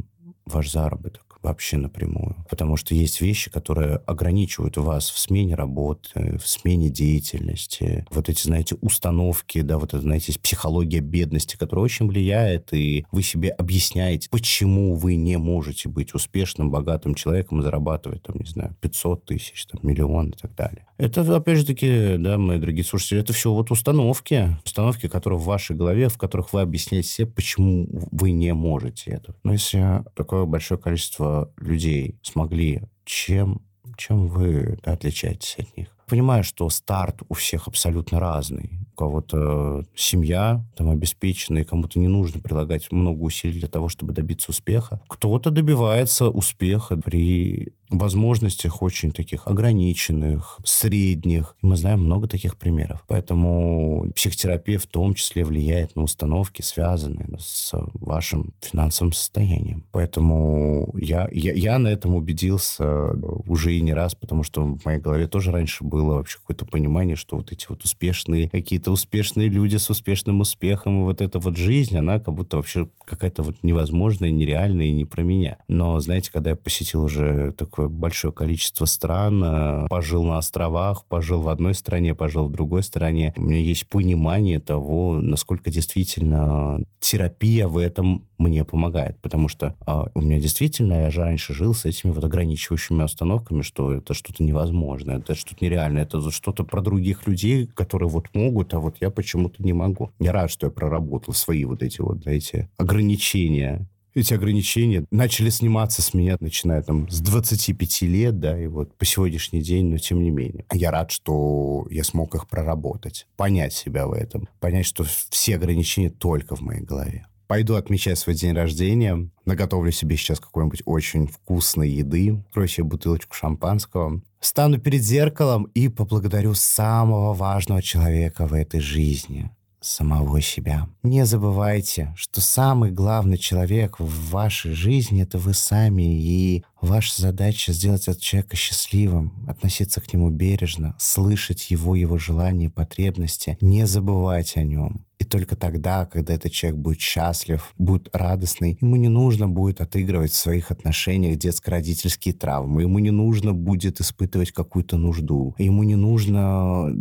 ваш 0.46 0.70
заработок 0.70 1.27
вообще 1.42 1.76
напрямую. 1.76 2.36
Потому 2.50 2.76
что 2.76 2.94
есть 2.94 3.20
вещи, 3.20 3.50
которые 3.50 3.96
ограничивают 4.06 4.76
вас 4.76 5.10
в 5.10 5.18
смене 5.18 5.54
работы, 5.54 6.38
в 6.38 6.46
смене 6.46 6.90
деятельности. 6.90 8.06
Вот 8.10 8.28
эти, 8.28 8.42
знаете, 8.42 8.76
установки, 8.80 9.60
да, 9.60 9.78
вот 9.78 9.94
это, 9.94 10.00
знаете, 10.00 10.38
психология 10.40 11.00
бедности, 11.00 11.56
которая 11.56 11.84
очень 11.84 12.08
влияет, 12.08 12.72
и 12.72 13.06
вы 13.12 13.22
себе 13.22 13.50
объясняете, 13.50 14.28
почему 14.30 14.94
вы 14.94 15.16
не 15.16 15.36
можете 15.38 15.88
быть 15.88 16.14
успешным, 16.14 16.70
богатым 16.70 17.14
человеком 17.14 17.60
и 17.60 17.62
зарабатывать, 17.62 18.22
там, 18.22 18.36
не 18.38 18.46
знаю, 18.48 18.76
500 18.80 19.24
тысяч, 19.24 19.66
там, 19.66 19.80
миллион 19.82 20.30
и 20.30 20.36
так 20.36 20.54
далее. 20.54 20.87
Это, 20.98 21.36
опять 21.36 21.58
же 21.58 21.64
таки, 21.64 22.16
да, 22.18 22.38
мои 22.38 22.58
дорогие 22.58 22.84
слушатели, 22.84 23.20
это 23.20 23.32
все 23.32 23.52
вот 23.52 23.70
установки, 23.70 24.56
установки, 24.64 25.08
которые 25.08 25.38
в 25.38 25.44
вашей 25.44 25.76
голове, 25.76 26.08
в 26.08 26.18
которых 26.18 26.52
вы 26.52 26.60
объясняете 26.60 27.08
себе, 27.08 27.28
почему 27.28 27.86
вы 28.10 28.32
не 28.32 28.52
можете 28.52 29.12
это. 29.12 29.36
Но 29.44 29.52
если 29.52 30.04
такое 30.16 30.44
большое 30.44 30.80
количество 30.80 31.52
людей 31.56 32.18
смогли, 32.22 32.82
чем, 33.04 33.62
чем 33.96 34.26
вы 34.26 34.78
да, 34.82 34.92
отличаетесь 34.92 35.56
от 35.58 35.76
них? 35.76 35.88
Понимаю, 36.08 36.42
что 36.42 36.68
старт 36.70 37.20
у 37.28 37.34
всех 37.34 37.68
абсолютно 37.68 38.18
разный. 38.18 38.80
У 38.92 38.96
кого-то 38.96 39.84
семья 39.94 40.64
там 40.74 40.90
обеспечена, 40.90 41.58
и 41.58 41.64
кому-то 41.64 42.00
не 42.00 42.08
нужно 42.08 42.40
прилагать 42.40 42.90
много 42.90 43.20
усилий 43.22 43.60
для 43.60 43.68
того, 43.68 43.88
чтобы 43.88 44.14
добиться 44.14 44.50
успеха. 44.50 45.00
Кто-то 45.06 45.50
добивается 45.50 46.28
успеха 46.28 46.96
при 46.96 47.74
возможностях 47.90 48.82
очень 48.82 49.12
таких 49.12 49.46
ограниченных, 49.46 50.58
средних. 50.64 51.56
Мы 51.62 51.76
знаем 51.76 52.00
много 52.00 52.28
таких 52.28 52.56
примеров. 52.56 53.04
Поэтому 53.06 54.10
психотерапия 54.14 54.78
в 54.78 54.86
том 54.86 55.14
числе 55.14 55.44
влияет 55.44 55.96
на 55.96 56.02
установки, 56.02 56.62
связанные 56.62 57.28
с 57.38 57.72
вашим 57.94 58.52
финансовым 58.60 59.12
состоянием. 59.12 59.84
Поэтому 59.92 60.94
я, 60.98 61.28
я, 61.32 61.52
я 61.52 61.78
на 61.78 61.88
этом 61.88 62.14
убедился 62.14 63.12
уже 63.46 63.74
и 63.74 63.80
не 63.80 63.94
раз, 63.94 64.14
потому 64.14 64.42
что 64.42 64.62
в 64.62 64.84
моей 64.84 65.00
голове 65.00 65.26
тоже 65.26 65.50
раньше 65.50 65.84
было 65.84 66.14
вообще 66.14 66.38
какое-то 66.38 66.66
понимание, 66.66 67.16
что 67.16 67.36
вот 67.36 67.52
эти 67.52 67.66
вот 67.68 67.84
успешные, 67.84 68.48
какие-то 68.48 68.90
успешные 68.90 69.48
люди 69.48 69.76
с 69.76 69.90
успешным 69.90 70.40
успехом, 70.40 71.00
и 71.00 71.04
вот 71.04 71.20
эта 71.20 71.38
вот 71.38 71.56
жизнь, 71.56 71.96
она 71.96 72.18
как 72.18 72.34
будто 72.34 72.56
вообще 72.56 72.88
какая-то 73.04 73.42
вот 73.42 73.56
невозможная, 73.62 74.30
нереальная 74.30 74.86
и 74.86 74.92
не 74.92 75.04
про 75.04 75.22
меня. 75.22 75.58
Но, 75.68 75.98
знаете, 76.00 76.30
когда 76.32 76.50
я 76.50 76.56
посетил 76.56 77.04
уже 77.04 77.52
такой 77.52 77.77
такое 77.78 77.88
большое 77.88 78.32
количество 78.32 78.86
стран, 78.86 79.42
э, 79.44 79.86
пожил 79.88 80.24
на 80.24 80.38
островах, 80.38 81.04
пожил 81.06 81.42
в 81.42 81.48
одной 81.48 81.74
стране, 81.74 82.12
пожил 82.12 82.48
в 82.48 82.52
другой 82.52 82.82
стране. 82.82 83.32
У 83.36 83.42
меня 83.42 83.60
есть 83.60 83.88
понимание 83.88 84.58
того, 84.58 85.20
насколько 85.20 85.70
действительно 85.70 86.80
терапия 86.98 87.68
в 87.68 87.78
этом 87.78 88.26
мне 88.36 88.64
помогает, 88.64 89.20
потому 89.20 89.48
что 89.48 89.74
а, 89.86 90.08
у 90.14 90.20
меня 90.20 90.40
действительно, 90.40 91.02
я 91.02 91.10
же 91.10 91.20
раньше 91.20 91.54
жил 91.54 91.74
с 91.74 91.84
этими 91.84 92.10
вот 92.10 92.24
ограничивающими 92.24 93.02
установками, 93.02 93.62
что 93.62 93.92
это 93.92 94.14
что-то 94.14 94.42
невозможное, 94.42 95.18
это 95.18 95.34
что-то 95.34 95.64
нереальное, 95.64 96.02
это 96.02 96.30
что-то 96.30 96.64
про 96.64 96.80
других 96.80 97.26
людей, 97.26 97.66
которые 97.66 98.08
вот 98.08 98.26
могут, 98.34 98.74
а 98.74 98.80
вот 98.80 98.96
я 99.00 99.10
почему-то 99.10 99.62
не 99.62 99.72
могу. 99.72 100.10
Я 100.18 100.32
рад, 100.32 100.50
что 100.50 100.66
я 100.66 100.70
проработал 100.72 101.34
свои 101.34 101.64
вот 101.64 101.82
эти 101.82 102.00
вот, 102.00 102.26
эти 102.26 102.68
ограничения 102.76 103.86
эти 104.20 104.34
ограничения 104.34 105.04
начали 105.10 105.50
сниматься 105.50 106.02
с 106.02 106.14
меня, 106.14 106.36
начиная 106.40 106.82
там 106.82 107.08
с 107.08 107.20
25 107.20 108.02
лет, 108.02 108.38
да, 108.38 108.60
и 108.60 108.66
вот 108.66 108.96
по 108.96 109.04
сегодняшний 109.04 109.62
день, 109.62 109.86
но 109.86 109.98
тем 109.98 110.22
не 110.22 110.30
менее. 110.30 110.64
Я 110.72 110.90
рад, 110.90 111.10
что 111.10 111.86
я 111.90 112.04
смог 112.04 112.34
их 112.34 112.48
проработать, 112.48 113.26
понять 113.36 113.72
себя 113.72 114.06
в 114.06 114.12
этом, 114.12 114.48
понять, 114.60 114.86
что 114.86 115.04
все 115.30 115.56
ограничения 115.56 116.10
только 116.10 116.56
в 116.56 116.60
моей 116.60 116.82
голове. 116.82 117.26
Пойду 117.48 117.76
отмечать 117.76 118.18
свой 118.18 118.36
день 118.36 118.52
рождения, 118.52 119.30
наготовлю 119.46 119.90
себе 119.90 120.18
сейчас 120.18 120.38
какой-нибудь 120.38 120.82
очень 120.84 121.26
вкусной 121.26 121.88
еды, 121.88 122.42
открою 122.48 122.68
себе 122.68 122.84
бутылочку 122.84 123.34
шампанского, 123.34 124.20
стану 124.38 124.78
перед 124.78 125.02
зеркалом 125.02 125.64
и 125.74 125.88
поблагодарю 125.88 126.52
самого 126.52 127.32
важного 127.32 127.80
человека 127.80 128.46
в 128.46 128.52
этой 128.52 128.80
жизни, 128.80 129.50
самого 129.80 130.40
себя. 130.40 130.88
Не 131.02 131.24
забывайте, 131.24 132.12
что 132.16 132.40
самый 132.40 132.90
главный 132.90 133.38
человек 133.38 134.00
в 134.00 134.30
вашей 134.30 134.72
жизни— 134.72 135.22
это 135.24 135.38
вы 135.38 135.54
сами, 135.54 136.20
и 136.20 136.64
ваша 136.80 137.20
задача 137.20 137.72
сделать 137.72 138.02
этого 138.02 138.20
человека 138.20 138.56
счастливым, 138.56 139.44
относиться 139.48 140.00
к 140.00 140.12
нему 140.12 140.30
бережно, 140.30 140.96
слышать 140.98 141.70
его, 141.70 141.94
его 141.94 142.18
желания 142.18 142.66
и 142.66 142.70
потребности, 142.70 143.56
не 143.60 143.86
забывать 143.86 144.56
о 144.56 144.62
нем. 144.62 145.04
И 145.18 145.24
только 145.24 145.56
тогда, 145.56 146.06
когда 146.06 146.34
этот 146.34 146.52
человек 146.52 146.78
будет 146.78 147.00
счастлив, 147.00 147.72
будет 147.76 148.08
радостный, 148.12 148.78
ему 148.80 148.96
не 148.96 149.08
нужно 149.08 149.48
будет 149.48 149.80
отыгрывать 149.80 150.30
в 150.30 150.36
своих 150.36 150.70
отношениях 150.70 151.38
детско-родительские 151.38 152.34
травмы, 152.34 152.82
ему 152.82 153.00
не 153.00 153.10
нужно 153.10 153.52
будет 153.52 154.00
испытывать 154.00 154.52
какую-то 154.52 154.96
нужду, 154.96 155.54
ему 155.58 155.82
не 155.82 155.96
нужно 155.96 156.94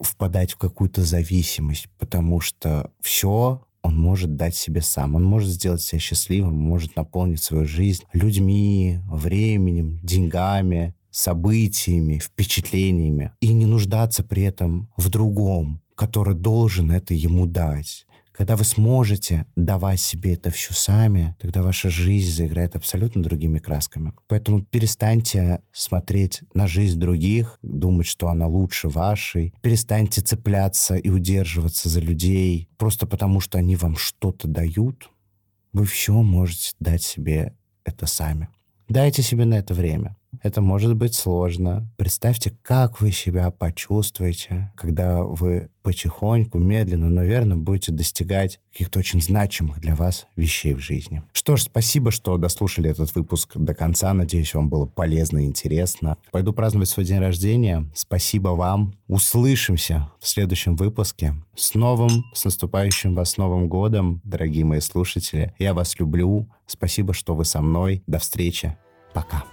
впадать 0.00 0.52
в 0.52 0.56
какую-то 0.56 1.02
зависимость, 1.02 1.88
потому 1.98 2.40
что 2.40 2.90
все 3.00 3.62
он 3.82 3.96
может 3.96 4.34
дать 4.34 4.56
себе 4.56 4.82
сам. 4.82 5.14
Он 5.14 5.22
может 5.22 5.48
сделать 5.48 5.80
себя 5.80 6.00
счастливым, 6.00 6.54
может 6.54 6.96
наполнить 6.96 7.42
свою 7.42 7.66
жизнь 7.66 8.02
людьми, 8.12 8.98
временем, 9.08 10.00
деньгами, 10.02 10.94
событиями, 11.10 12.18
впечатлениями. 12.18 13.32
И 13.40 13.52
не 13.52 13.64
нуждаться 13.64 14.24
при 14.24 14.42
этом 14.42 14.90
в 14.96 15.08
другом, 15.08 15.80
который 15.94 16.34
должен 16.34 16.90
это 16.90 17.14
ему 17.14 17.46
дать. 17.46 18.05
Когда 18.36 18.54
вы 18.54 18.64
сможете 18.64 19.46
давать 19.56 19.98
себе 19.98 20.34
это 20.34 20.50
все 20.50 20.74
сами, 20.74 21.34
тогда 21.40 21.62
ваша 21.62 21.88
жизнь 21.88 22.30
заиграет 22.30 22.76
абсолютно 22.76 23.22
другими 23.22 23.58
красками. 23.58 24.12
Поэтому 24.28 24.62
перестаньте 24.62 25.62
смотреть 25.72 26.42
на 26.52 26.66
жизнь 26.66 27.00
других, 27.00 27.58
думать, 27.62 28.06
что 28.06 28.28
она 28.28 28.46
лучше 28.46 28.88
вашей. 28.88 29.54
Перестаньте 29.62 30.20
цепляться 30.20 30.96
и 30.96 31.08
удерживаться 31.08 31.88
за 31.88 32.00
людей 32.00 32.68
просто 32.76 33.06
потому, 33.06 33.40
что 33.40 33.56
они 33.56 33.74
вам 33.74 33.96
что-то 33.96 34.48
дают. 34.48 35.10
Вы 35.72 35.86
все 35.86 36.12
можете 36.12 36.72
дать 36.78 37.02
себе 37.02 37.54
это 37.84 38.06
сами. 38.06 38.48
Дайте 38.88 39.22
себе 39.22 39.46
на 39.46 39.54
это 39.54 39.72
время. 39.72 40.16
Это 40.46 40.60
может 40.60 40.94
быть 40.94 41.12
сложно. 41.12 41.88
Представьте, 41.96 42.56
как 42.62 43.00
вы 43.00 43.10
себя 43.10 43.50
почувствуете, 43.50 44.70
когда 44.76 45.24
вы 45.24 45.70
потихоньку, 45.82 46.58
медленно, 46.58 47.10
но 47.10 47.24
верно 47.24 47.56
будете 47.56 47.90
достигать 47.90 48.60
каких-то 48.70 49.00
очень 49.00 49.20
значимых 49.20 49.80
для 49.80 49.96
вас 49.96 50.28
вещей 50.36 50.74
в 50.74 50.78
жизни. 50.78 51.24
Что 51.32 51.56
ж, 51.56 51.62
спасибо, 51.62 52.12
что 52.12 52.36
дослушали 52.36 52.88
этот 52.88 53.12
выпуск 53.16 53.56
до 53.56 53.74
конца. 53.74 54.14
Надеюсь, 54.14 54.54
вам 54.54 54.68
было 54.68 54.86
полезно 54.86 55.38
и 55.38 55.46
интересно. 55.46 56.16
Пойду 56.30 56.52
праздновать 56.52 56.90
свой 56.90 57.04
день 57.04 57.18
рождения. 57.18 57.90
Спасибо 57.92 58.50
вам. 58.50 58.94
Услышимся 59.08 60.12
в 60.20 60.28
следующем 60.28 60.76
выпуске. 60.76 61.34
С 61.56 61.74
новым, 61.74 62.24
с 62.34 62.44
наступающим 62.44 63.16
вас 63.16 63.36
Новым 63.36 63.66
годом, 63.66 64.20
дорогие 64.22 64.64
мои 64.64 64.78
слушатели. 64.78 65.54
Я 65.58 65.74
вас 65.74 65.98
люблю. 65.98 66.48
Спасибо, 66.68 67.14
что 67.14 67.34
вы 67.34 67.44
со 67.44 67.60
мной. 67.60 68.04
До 68.06 68.20
встречи. 68.20 68.76
Пока. 69.12 69.44